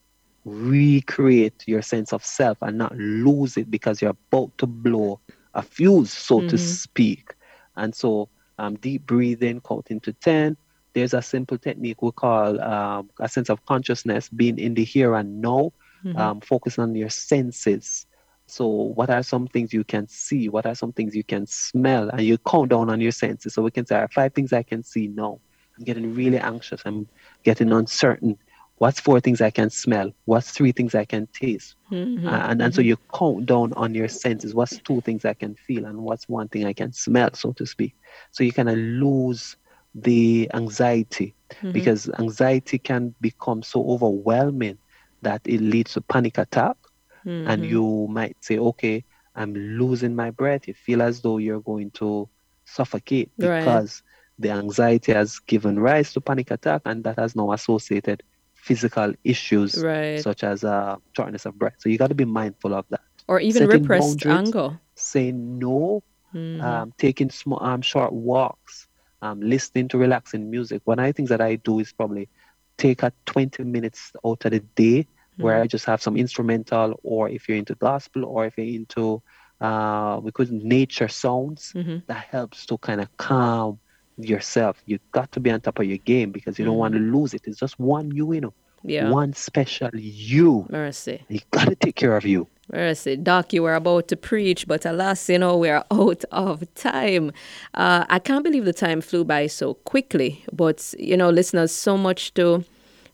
recreate 0.45 1.65
your 1.67 1.83
sense 1.83 2.13
of 2.13 2.25
self 2.25 2.59
and 2.63 2.79
not 2.79 2.97
lose 2.97 3.57
it 3.57 3.71
because 3.71 4.01
you're 4.01 4.17
about 4.33 4.57
to 4.59 4.67
blow 4.67 5.21
a 5.55 5.63
fuse, 5.63 6.13
so 6.13 6.39
mm-hmm. 6.39 6.49
to 6.49 6.59
speak. 6.59 7.35
And 7.77 7.95
so, 7.95 8.29
um, 8.59 8.77
deep 8.77 9.07
breathing, 9.07 9.61
counting 9.61 10.01
to 10.01 10.13
10. 10.13 10.57
There's 10.93 11.15
a 11.15 11.23
simple 11.23 11.59
technique 11.59 12.03
we 12.03 12.13
call 12.13 12.61
um, 12.61 13.11
a 13.19 13.29
sense 13.29 13.49
of 13.49 13.65
consciousness, 13.65 14.29
being 14.29 14.59
in 14.59 14.75
the 14.75 14.85
here 14.85 15.15
and 15.15 15.41
now, 15.41 15.73
mm-hmm. 16.05 16.17
um, 16.17 16.41
focus 16.41 16.79
on 16.79 16.95
your 16.95 17.11
senses. 17.11 18.07
So, 18.51 18.67
what 18.67 19.11
are 19.11 19.23
some 19.23 19.47
things 19.47 19.73
you 19.73 19.85
can 19.85 20.09
see? 20.09 20.49
What 20.49 20.67
are 20.67 20.75
some 20.75 20.93
things 20.93 21.15
you 21.15 21.25
can 21.25 21.47
smell? 21.47 22.09
And 22.11 22.23
you 22.23 22.39
count 22.39 22.71
down 22.71 22.91
on 22.91 23.01
your 23.01 23.13
senses. 23.13 23.55
So, 23.55 23.63
we 23.63 23.71
can 23.71 23.87
say, 23.87 24.05
five 24.13 24.35
things 24.35 24.53
I 24.53 24.63
can 24.63 24.83
see 24.83 25.09
now. 25.09 25.41
I'm 25.79 25.85
getting 25.85 26.15
really 26.15 26.39
anxious. 26.39 26.83
I'm 26.85 27.09
getting 27.43 27.73
uncertain 27.73 28.39
what's 28.81 28.99
four 28.99 29.21
things 29.21 29.43
I 29.43 29.51
can 29.51 29.69
smell? 29.69 30.11
What's 30.25 30.53
three 30.53 30.73
things 30.73 30.95
I 30.95 31.05
can 31.05 31.27
taste? 31.35 31.75
Mm-hmm. 31.93 32.27
Uh, 32.27 32.47
and, 32.49 32.63
and 32.63 32.75
so 32.75 32.81
mm-hmm. 32.81 32.89
you 32.89 32.97
count 33.15 33.45
down 33.45 33.75
on 33.75 33.95
your 33.95 34.09
senses. 34.09 34.55
What's 34.55 34.79
two 34.79 35.03
things 35.03 35.27
I 35.27 35.35
can 35.35 35.55
feel? 35.55 35.85
And 35.85 35.99
what's 35.99 36.27
one 36.31 36.49
thing 36.49 36.65
I 36.65 36.73
can 36.73 36.95
smell, 36.95 37.29
so 37.35 37.53
to 37.53 37.67
speak? 37.67 37.95
So 38.31 38.43
you 38.43 38.55
kind 38.55 38.71
of 38.71 38.79
lose 38.79 39.57
the 39.95 40.51
anxiety 40.55 41.35
mm-hmm. 41.51 41.73
because 41.73 42.09
anxiety 42.19 42.79
can 42.79 43.15
become 43.21 43.63
so 43.63 43.87
overwhelming 43.87 44.79
that 45.21 45.43
it 45.45 45.61
leads 45.61 45.93
to 45.95 46.01
panic 46.01 46.39
attack. 46.39 46.79
Mm-hmm. 47.27 47.51
And 47.51 47.65
you 47.65 48.07
might 48.11 48.37
say, 48.41 48.59
okay, 48.59 49.05
I'm 49.35 49.55
losing 49.55 50.15
my 50.15 50.31
breath. 50.31 50.69
You 50.69 50.75
feel 50.75 51.03
as 51.03 51.21
though 51.21 51.39
you're 51.39 51.61
going 51.61 51.91
to 51.93 52.29
suffocate 52.65 53.31
because 53.37 54.03
right. 54.05 54.43
the 54.43 54.51
anxiety 54.51 55.13
has 55.13 55.39
given 55.41 55.79
rise 55.79 56.13
to 56.13 56.21
panic 56.21 56.51
attack 56.51 56.83
and 56.85 57.05
that 57.05 57.19
has 57.19 57.35
now 57.35 57.53
associated 57.53 58.23
physical 58.55 59.15
issues 59.25 59.83
right. 59.83 60.21
such 60.21 60.45
as 60.45 60.65
uh, 60.65 60.97
shortness 61.13 61.47
of 61.47 61.59
breath. 61.59 61.75
So 61.79 61.89
you 61.89 61.99
got 61.99 62.09
to 62.09 62.15
be 62.15 62.25
mindful 62.25 62.75
of 62.75 62.85
that. 62.91 63.01
Or 63.29 63.41
even 63.41 63.63
Setting 63.63 63.83
repressed 63.83 64.27
anger. 64.27 64.79
Saying 64.95 65.59
no, 65.59 66.03
mm-hmm. 66.35 66.61
um, 66.61 66.93
taking 66.99 67.31
small, 67.31 67.63
um, 67.63 67.81
short 67.81 68.13
walks, 68.13 68.87
um, 69.23 69.41
listening 69.41 69.89
to 69.89 69.99
relaxing 69.99 70.51
music. 70.51 70.83
One 70.85 70.99
of 70.99 71.07
the 71.07 71.13
things 71.13 71.29
that 71.31 71.41
I 71.41 71.57
do 71.57 71.79
is 71.79 71.93
probably 71.93 72.29
take 72.77 73.03
a 73.03 73.13
20 73.27 73.63
minutes 73.65 74.13
out 74.25 74.45
of 74.45 74.51
the 74.51 74.61
day 74.61 75.07
mm-hmm. 75.41 75.47
where 75.47 75.63
I 75.63 75.67
just 75.67 75.87
have 75.87 76.01
some 76.03 76.17
instrumental, 76.17 76.99
or 77.03 77.29
if 77.29 77.49
you're 77.49 77.59
into 77.59 77.75
gospel, 77.75 78.25
or 78.25 78.47
if 78.47 78.57
you're 78.57 78.67
into 78.67 79.23
uh, 79.61 80.21
we 80.23 80.33
could 80.33 80.51
nature 80.53 81.09
sounds, 81.09 81.73
mm-hmm. 81.75 81.99
that 82.07 82.25
helps 82.31 82.67
to 82.67 82.79
kind 82.79 83.01
of 83.01 83.15
calm 83.17 83.79
yourself. 84.17 84.83
You 84.87 84.99
got 85.13 85.33
to 85.33 85.41
be 85.41 85.51
on 85.51 85.61
top 85.61 85.79
of 85.79 85.87
your 85.87 85.99
game 85.99 86.31
because 86.31 86.59
you 86.59 86.65
don't 86.65 86.79
want 86.79 86.95
to 86.95 87.01
mm-hmm. 87.01 87.17
lose 87.17 87.35
it. 87.35 87.43
It's 87.45 87.59
just 87.59 87.79
one 87.79 88.11
you, 88.15 88.33
you 88.33 88.41
know. 88.41 88.55
Yeah. 88.83 89.11
One 89.11 89.35
special 89.35 89.91
you. 89.93 90.67
Mercy. 90.71 91.23
You 91.29 91.41
got 91.51 91.69
to 91.69 91.75
take 91.75 91.97
care 91.97 92.17
of 92.17 92.25
you. 92.25 92.47
Mercy. 92.73 93.17
Doc, 93.17 93.53
you 93.53 93.63
were 93.63 93.75
about 93.75 94.09
to 94.09 94.17
preach, 94.17 94.67
but 94.67 94.87
alas, 94.87 95.29
you 95.29 95.39
know, 95.39 95.59
we're 95.59 95.85
out 95.91 96.25
of 96.33 96.75
time. 96.75 97.31
Uh, 97.75 98.07
I 98.09 98.19
can't 98.19 98.43
believe 98.43 98.65
the 98.65 98.73
time 98.73 99.03
flew 99.03 99.23
by 99.23 99.49
so 99.49 99.75
quickly, 99.75 100.43
but, 100.51 100.95
you 100.99 101.15
know, 101.15 101.29
listeners, 101.29 101.73
so 101.73 101.99
much 101.99 102.33
to 102.35 102.65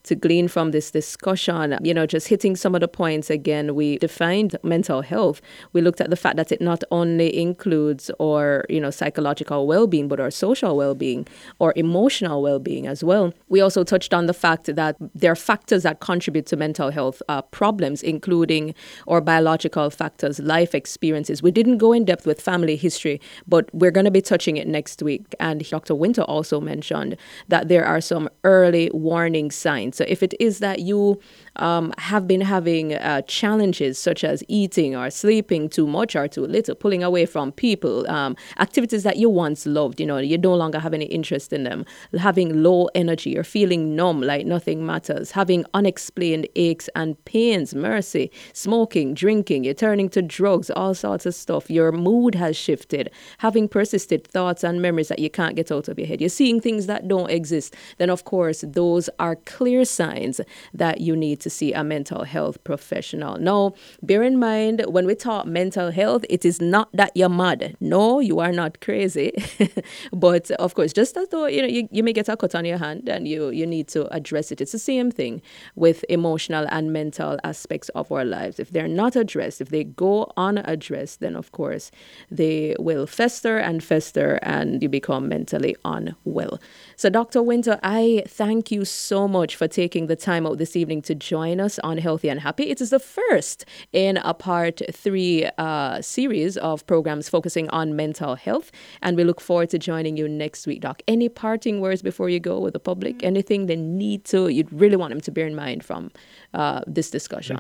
to 0.07 0.15
glean 0.15 0.49
from 0.49 0.71
this 0.71 0.91
discussion. 0.91 1.79
You 1.83 1.95
know, 1.95 2.07
just 2.07 2.29
hitting 2.29 2.57
some 2.57 2.75
of 2.75 2.81
the 2.81 2.89
points 2.89 3.31
again, 3.31 3.75
we 3.75 3.99
defined 3.99 4.57
mental 4.63 5.03
health. 5.03 5.41
We 5.73 5.81
looked 5.81 6.01
at 6.01 6.11
the 6.11 6.17
fact 6.17 6.37
that 6.37 6.51
it 6.53 6.61
not 6.61 6.83
only 6.91 7.37
includes 7.37 8.11
our, 8.21 8.65
you 8.69 8.81
know, 8.81 8.91
psychological 8.91 9.67
well 9.67 9.87
being, 9.87 10.09
but 10.09 10.21
our 10.21 10.31
social 10.31 10.77
well 10.77 10.95
being 10.95 11.27
or 11.59 11.73
emotional 11.77 12.43
well 12.43 12.59
being 12.59 12.87
as 12.87 13.03
well. 13.05 13.33
We 13.49 13.61
also 13.61 13.85
touched 13.85 14.15
on 14.15 14.27
the 14.27 14.35
fact 14.35 14.75
that 14.75 14.97
there 15.15 15.33
are 15.33 15.37
factors 15.37 15.83
that 15.83 16.01
contribute 16.01 16.47
to 16.47 16.57
mental 16.57 16.91
health 16.91 17.23
uh, 17.29 17.43
problems, 17.43 18.03
including 18.03 18.75
our 19.09 19.21
biological 19.21 19.91
factors, 19.91 20.39
life 20.39 20.75
experiences. 20.75 21.43
We 21.43 21.51
didn't 21.51 21.79
go 21.79 21.93
in 21.93 22.05
depth 22.05 22.27
with 22.27 22.41
family 22.41 22.77
history, 22.77 23.21
but 23.47 23.69
we're 23.75 23.91
going 23.91 24.05
to 24.05 24.11
be 24.11 24.23
touching 24.23 24.57
it 24.57 24.69
next 24.69 25.03
week. 25.03 25.35
And 25.41 25.69
Dr. 25.69 25.95
Wynter 25.95 26.23
also 26.23 26.61
mentioned 26.61 27.17
that 27.49 27.69
there 27.69 27.85
are 27.85 28.01
some 28.01 28.29
early 28.45 28.91
warning 28.93 29.51
signs 29.51 29.96
so 29.97 30.05
if 30.07 30.23
it 30.23 30.35
is 30.39 30.59
that 30.59 30.81
you 30.81 31.19
um, 31.57 31.93
have 31.99 32.27
been 32.27 32.41
having 32.41 32.95
uh, 32.95 33.23
challenges 33.23 33.99
such 33.99 34.25
as 34.25 34.43
eating 34.49 34.97
or 34.97 35.11
sleeping 35.11 35.69
too 35.69 35.87
much 35.87 36.15
or 36.17 36.29
too 36.29 36.47
little, 36.47 36.75
pulling 36.75 37.03
away 37.03 37.27
from 37.27 37.53
people, 37.53 38.09
um, 38.11 38.37
activities 38.59 39.03
that 39.03 39.17
you 39.17 39.29
once 39.31 39.67
loved, 39.67 40.01
you 40.01 40.07
know, 40.07 40.19
you 40.19 40.39
no 40.39 40.55
longer 40.55 40.79
have 40.79 40.95
any 40.95 41.07
interest 41.07 41.53
in 41.53 41.65
them, 41.65 41.85
having 42.19 42.63
low 42.63 42.89
energy 42.95 43.37
or 43.37 43.45
feeling 43.45 43.95
numb 43.97 44.21
like 44.21 44.47
nothing 44.47 44.85
matters, 44.85 45.33
having 45.33 45.65
unexplained 45.75 46.47
aches 46.57 46.89
and 46.95 47.23
pains, 47.25 47.75
mercy, 47.75 48.31
smoking, 48.53 49.15
drinking, 49.15 49.65
you're 49.65 49.75
turning 49.75 50.09
to 50.09 50.23
drugs, 50.23 50.71
all 50.71 50.95
sorts 50.95 51.27
of 51.27 51.35
stuff. 51.35 51.71
Your 51.71 51.93
mood 51.93 52.35
has 52.35 52.57
shifted, 52.57 53.11
having 53.39 53.69
persisted 53.69 54.27
thoughts 54.27 54.65
and 54.65 54.83
memories 54.83 55.09
that 55.09 55.19
you 55.19 55.31
can't 55.31 55.57
get 55.57 55.73
out 55.73 55.89
of 55.89 55.99
your 55.99 56.09
head. 56.09 56.21
You're 56.21 56.29
seeing 56.29 56.61
things 56.61 56.87
that 56.87 57.09
don't 57.09 57.31
exist. 57.31 57.75
Then, 57.99 58.11
of 58.11 58.25
course, 58.25 58.65
those 58.67 59.09
are 59.19 59.37
clear 59.37 59.85
signs 59.85 60.41
that 60.75 61.01
you 61.01 61.17
need 61.17 61.41
to 61.47 61.51
see 61.51 61.73
a 61.73 61.85
mental 61.85 62.25
health 62.25 62.57
professional. 62.65 63.39
Now, 63.39 63.75
bear 64.03 64.25
in 64.25 64.37
mind 64.37 64.85
when 64.89 65.07
we 65.07 65.15
talk 65.15 65.47
mental 65.47 65.93
health, 65.93 66.25
it 66.29 66.45
is 66.45 66.61
not 66.61 66.89
that 66.93 67.13
you're 67.15 67.29
mad. 67.29 67.77
No, 67.79 68.19
you 68.19 68.41
are 68.41 68.51
not 68.51 68.81
crazy. 68.81 69.31
but 70.13 70.51
of 70.51 70.75
course, 70.75 70.93
just 70.93 71.17
as 71.17 71.29
though 71.29 71.47
you 71.47 71.63
know 71.63 71.69
you, 71.69 71.89
you 71.93 72.03
may 72.03 72.13
get 72.13 72.29
a 72.29 72.37
cut 72.37 72.57
on 72.57 72.65
your 72.65 72.79
hand 72.79 73.09
and 73.09 73.29
you 73.29 73.51
you 73.51 73.65
need 73.65 73.87
to 73.89 74.13
address 74.13 74.51
it. 74.51 74.61
It's 74.61 74.73
the 74.73 74.81
same 74.81 75.13
thing 75.13 75.41
with 75.77 76.05
emotional 76.09 76.67
and 76.69 76.93
mental 76.93 77.39
aspects 77.45 77.91
of 77.91 78.11
our 78.11 78.25
lives. 78.25 78.59
If 78.59 78.73
they're 78.73 78.89
not 78.89 79.15
addressed, 79.15 79.61
if 79.61 79.69
they 79.69 79.85
go 79.85 80.33
unaddressed, 80.37 81.21
then 81.21 81.37
of 81.37 81.53
course 81.53 81.93
they 82.29 82.75
will 82.81 83.07
fester 83.07 83.57
and 83.59 83.85
fester 83.85 84.41
and 84.43 84.83
you 84.83 84.89
become 84.89 85.29
mentally 85.29 85.77
unwell. 85.85 86.59
So 86.99 87.11
Dr. 87.11 87.43
Wynter, 87.43 87.79
I 87.83 88.23
thank 88.27 88.71
you 88.71 88.87
so 88.87 89.29
much 89.29 89.55
for 89.55 89.69
taking 89.69 90.07
the 90.07 90.17
time 90.17 90.47
out 90.47 90.57
this 90.57 90.75
evening 90.75 91.03
to 91.03 91.15
join 91.15 91.61
us 91.61 91.79
on 91.81 91.99
Healthy 91.99 92.31
and 92.31 92.41
Happy. 92.41 92.71
It 92.71 92.81
is 92.81 92.89
the 92.89 92.99
first 92.99 93.67
in 93.93 94.17
a 94.17 94.33
part 94.33 94.81
three 94.91 95.47
uh, 95.59 96.01
series 96.01 96.57
of 96.57 96.87
programs 96.87 97.29
focusing 97.29 97.69
on 97.69 97.97
mental 97.97 98.35
health. 98.35 98.73
And 99.03 99.15
we 99.15 99.25
look 99.25 99.43
forward 99.43 99.69
to 99.71 99.79
joining 99.79 100.17
you 100.17 100.27
next 100.27 100.67
week, 100.67 100.81
Doc. 100.81 101.03
Any 101.07 101.29
parting 101.29 101.83
words 101.83 102.01
before 102.01 102.31
you 102.31 102.41
go 102.41 102.61
with 102.61 102.73
the 102.73 102.81
public? 102.81 103.23
Anything 103.23 103.67
they 103.67 103.77
need 103.77 104.25
to, 104.27 104.49
you'd 104.49 104.73
really 104.73 104.97
want 104.97 105.11
them 105.11 105.21
to 105.21 105.31
bear 105.31 105.47
in 105.47 105.55
mind 105.55 105.85
from 105.85 106.11
uh, 106.55 106.81
this 106.87 107.11
discussion? 107.11 107.59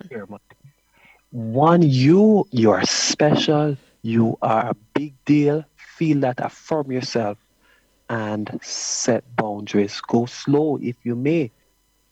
One, 1.33 1.83
you, 1.83 2.49
you 2.53 2.71
are 2.71 2.87
special. 2.87 3.77
You 4.01 4.39
are 4.41 4.71
a 4.71 4.75
big 4.95 5.13
deal. 5.27 5.63
Feel 5.77 6.21
that, 6.21 6.41
affirm 6.41 6.91
yourself 6.91 7.37
and 8.09 8.59
set 8.63 9.25
boundaries. 9.37 10.01
Go 10.01 10.27
slow 10.27 10.79
if 10.81 10.97
you 11.05 11.17
may. 11.17 11.53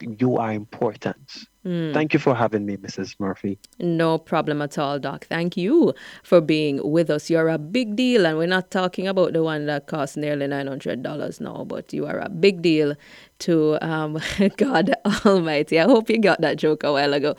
You 0.01 0.37
are 0.39 0.53
important. 0.53 1.19
Mm. 1.65 1.95
Thank 1.95 2.13
you 2.13 2.21
for 2.21 2.35
having 2.35 2.67
me, 2.67 2.77
Mrs. 2.77 3.17
Murphy. 3.19 3.59
No 3.79 4.19
problem 4.19 4.61
at 4.61 4.77
all, 4.79 4.99
Doc. 4.99 5.27
Thank 5.27 5.57
you 5.57 5.95
for 6.23 6.43
being 6.43 6.81
with 6.91 7.09
us. 7.09 7.31
You're 7.31 7.49
a 7.49 7.59
big 7.59 7.97
deal, 7.97 8.27
and 8.27 8.37
we're 8.37 8.47
not 8.47 8.71
talking 8.71 9.07
about 9.09 9.33
the 9.33 9.43
one 9.43 9.65
that 9.67 9.87
costs 9.87 10.17
nearly 10.17 10.47
$900 10.47 11.41
now, 11.41 11.65
but 11.65 11.93
you 11.93 12.07
are 12.07 12.19
a 12.19 12.29
big 12.29 12.61
deal 12.61 12.95
to 13.41 13.79
um, 13.83 14.19
God 14.57 14.95
Almighty. 15.25 15.81
I 15.81 15.85
hope 15.85 16.09
you 16.11 16.19
got 16.19 16.41
that 16.41 16.57
joke 16.57 16.83
a 16.83 16.93
while 16.93 17.15
ago. 17.15 17.35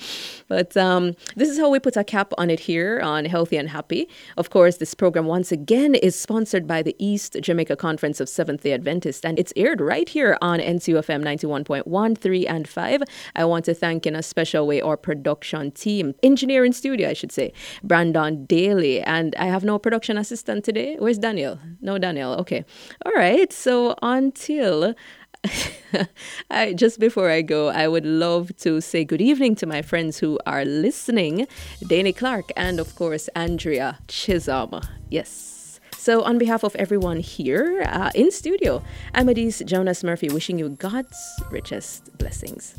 But 0.47 0.75
um, 0.75 1.15
this 1.35 1.49
is 1.49 1.57
how 1.57 1.69
we 1.69 1.79
put 1.79 1.95
a 1.95 2.03
cap 2.03 2.33
on 2.37 2.49
it 2.49 2.59
here 2.59 2.99
on 3.01 3.25
Healthy 3.25 3.57
and 3.57 3.69
Happy. 3.69 4.09
Of 4.37 4.49
course, 4.49 4.77
this 4.77 4.93
program 4.93 5.25
once 5.25 5.51
again 5.51 5.95
is 5.95 6.15
sponsored 6.17 6.67
by 6.67 6.81
the 6.81 6.95
East 6.99 7.37
Jamaica 7.41 7.75
Conference 7.75 8.19
of 8.19 8.29
Seventh 8.29 8.63
day 8.63 8.73
Adventists, 8.73 9.23
and 9.23 9.39
it's 9.39 9.53
aired 9.55 9.81
right 9.81 10.09
here 10.09 10.37
on 10.41 10.59
NCUFM 10.59 11.23
91.1, 11.23 12.17
3, 12.17 12.47
and 12.47 12.67
5. 12.67 13.03
I 13.35 13.45
want 13.45 13.65
to 13.65 13.73
thank 13.73 14.05
in 14.15 14.19
a 14.19 14.23
special 14.23 14.65
way 14.65 14.81
our 14.81 14.97
production 14.97 15.71
team, 15.71 16.15
engineer 16.23 16.63
in 16.65 16.73
studio, 16.73 17.09
I 17.09 17.13
should 17.13 17.31
say, 17.31 17.51
Brandon 17.83 18.45
Daly. 18.45 19.01
And 19.01 19.35
I 19.35 19.45
have 19.45 19.63
no 19.63 19.77
production 19.77 20.17
assistant 20.17 20.63
today. 20.63 20.95
Where's 20.97 21.17
Daniel? 21.17 21.59
No, 21.81 21.97
Daniel. 21.97 22.33
Okay. 22.35 22.65
All 23.05 23.13
right. 23.13 23.51
So 23.51 23.95
until 24.01 24.95
I, 26.49 26.73
just 26.73 26.99
before 26.99 27.29
I 27.29 27.41
go, 27.41 27.69
I 27.69 27.87
would 27.87 28.05
love 28.05 28.55
to 28.57 28.81
say 28.81 29.03
good 29.03 29.21
evening 29.21 29.55
to 29.55 29.65
my 29.65 29.81
friends 29.81 30.17
who 30.17 30.39
are 30.45 30.65
listening 30.65 31.47
Danny 31.87 32.13
Clark 32.13 32.51
and, 32.55 32.79
of 32.79 32.95
course, 32.95 33.27
Andrea 33.35 33.99
Chisholm. 34.07 34.81
Yes. 35.09 35.79
So, 35.97 36.23
on 36.23 36.37
behalf 36.37 36.63
of 36.63 36.75
everyone 36.75 37.19
here 37.19 37.83
uh, 37.87 38.11
in 38.13 38.31
studio, 38.31 38.83
I'm 39.13 39.29
Adise 39.29 39.61
Jonas 39.65 40.03
Murphy 40.03 40.29
wishing 40.29 40.59
you 40.59 40.69
God's 40.69 41.17
richest 41.51 42.15
blessings. 42.17 42.75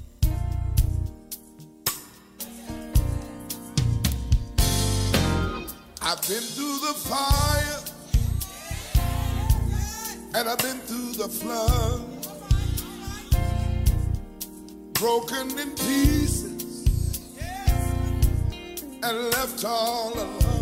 I've 6.08 6.22
been 6.28 6.40
through 6.40 6.78
the 6.86 6.94
fire 6.94 7.82
and 10.36 10.48
I've 10.48 10.58
been 10.58 10.78
through 10.78 11.14
the 11.14 11.28
flood 11.28 12.00
broken 14.92 15.58
in 15.58 15.70
pieces 15.70 16.86
and 19.02 19.30
left 19.32 19.64
all 19.64 20.12
alone. 20.14 20.55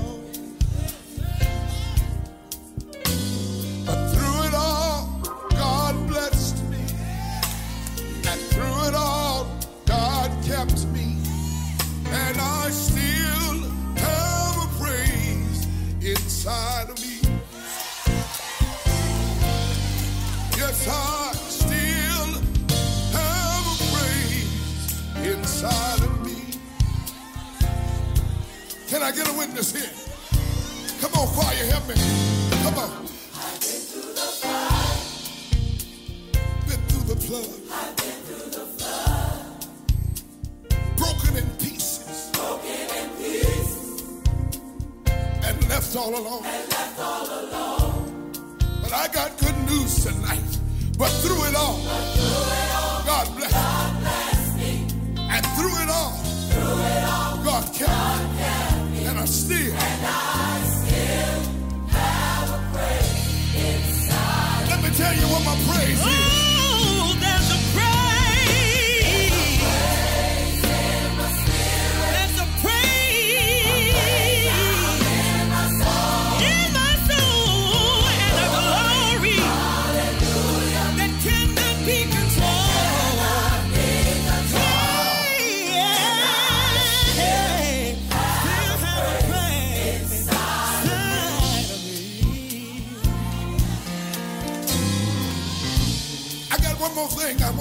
Can 28.95 29.03
I 29.03 29.11
get 29.11 29.29
a 29.29 29.33
witness 29.33 29.73
here? 29.73 29.91
Come 31.01 31.13
on, 31.15 31.27
choir, 31.35 31.67
help 31.67 31.89
me. 31.89 31.95
Come 32.63 32.79
on. 32.79 32.91
I've 33.35 33.59
been 33.59 33.83
through 33.91 34.13
the 34.15 34.31
flood. 34.39 34.99
Been 36.69 36.81
through 36.87 37.07
the 37.13 37.21
flood. 37.21 37.49
I've 37.73 37.97
been 37.97 38.21
through 38.23 38.51
the 38.55 38.67
flood. 38.79 39.67
Broken 40.97 41.37
in 41.39 41.51
pieces. 41.57 42.31
Broken 42.35 42.71
in 42.71 43.11
pieces. 43.19 44.23
And 45.43 45.69
left 45.69 45.97
all 45.97 46.15
alone. 46.17 46.45
And 46.47 46.71
left 46.71 47.01
all 47.01 47.27
alone. 47.27 48.31
But 48.81 48.93
I 48.93 49.09
got 49.09 49.37
good 49.39 49.59
news 49.71 50.05
tonight. 50.05 50.59
But 50.97 51.09
through 51.09 51.43
it 51.47 51.57
all, 51.57 51.81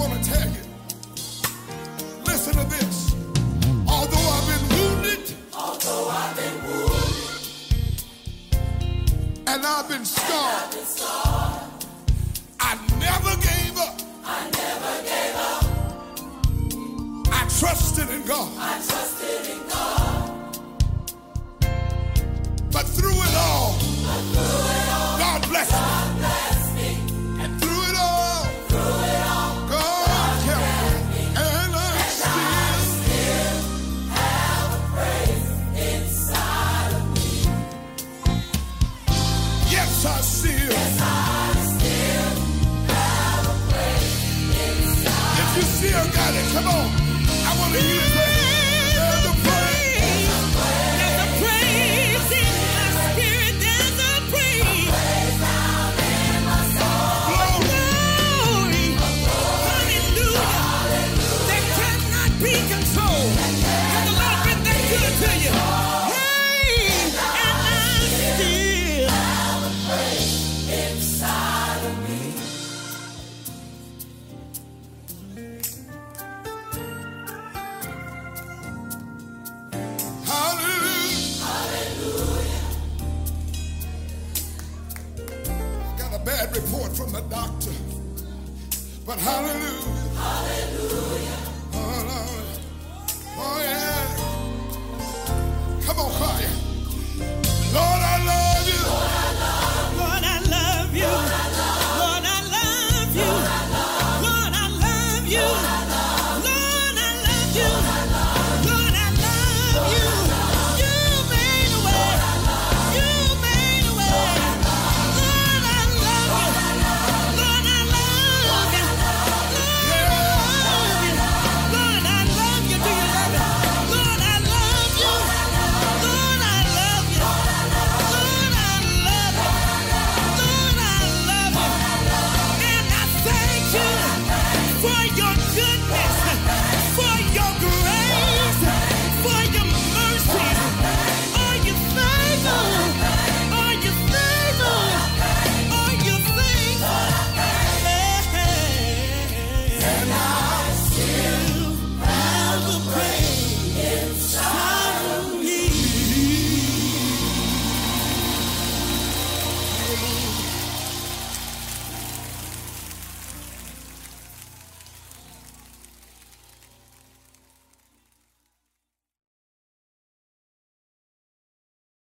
want 0.08 0.22
to 0.22 0.30
tell 0.30 0.48
you. 0.48 0.60
Listen 2.26 2.54
to 2.54 2.64
this. 2.64 3.14
Although 3.88 4.28
I've 4.34 4.46
been 4.52 4.66
wounded, 4.76 5.34
although 5.56 6.08
I've 6.08 6.36
been 6.36 6.56
wounded, 6.64 7.92
and 9.46 9.66
I've 9.66 9.88
been 9.88 10.04
scarred, 10.04 10.64
I've 10.64 10.70
been 10.72 10.84
scarred 10.84 11.70
I 12.60 12.74
never 12.98 13.36
gave 13.40 13.76
up. 13.78 14.00
I 14.24 14.50
never 14.50 14.94
gave 15.10 15.36
up. 15.50 15.64
I 17.32 17.40
trusted 17.58 18.10
in 18.10 18.22
God. 18.26 18.50
I 18.58 18.74
trusted 18.86 19.43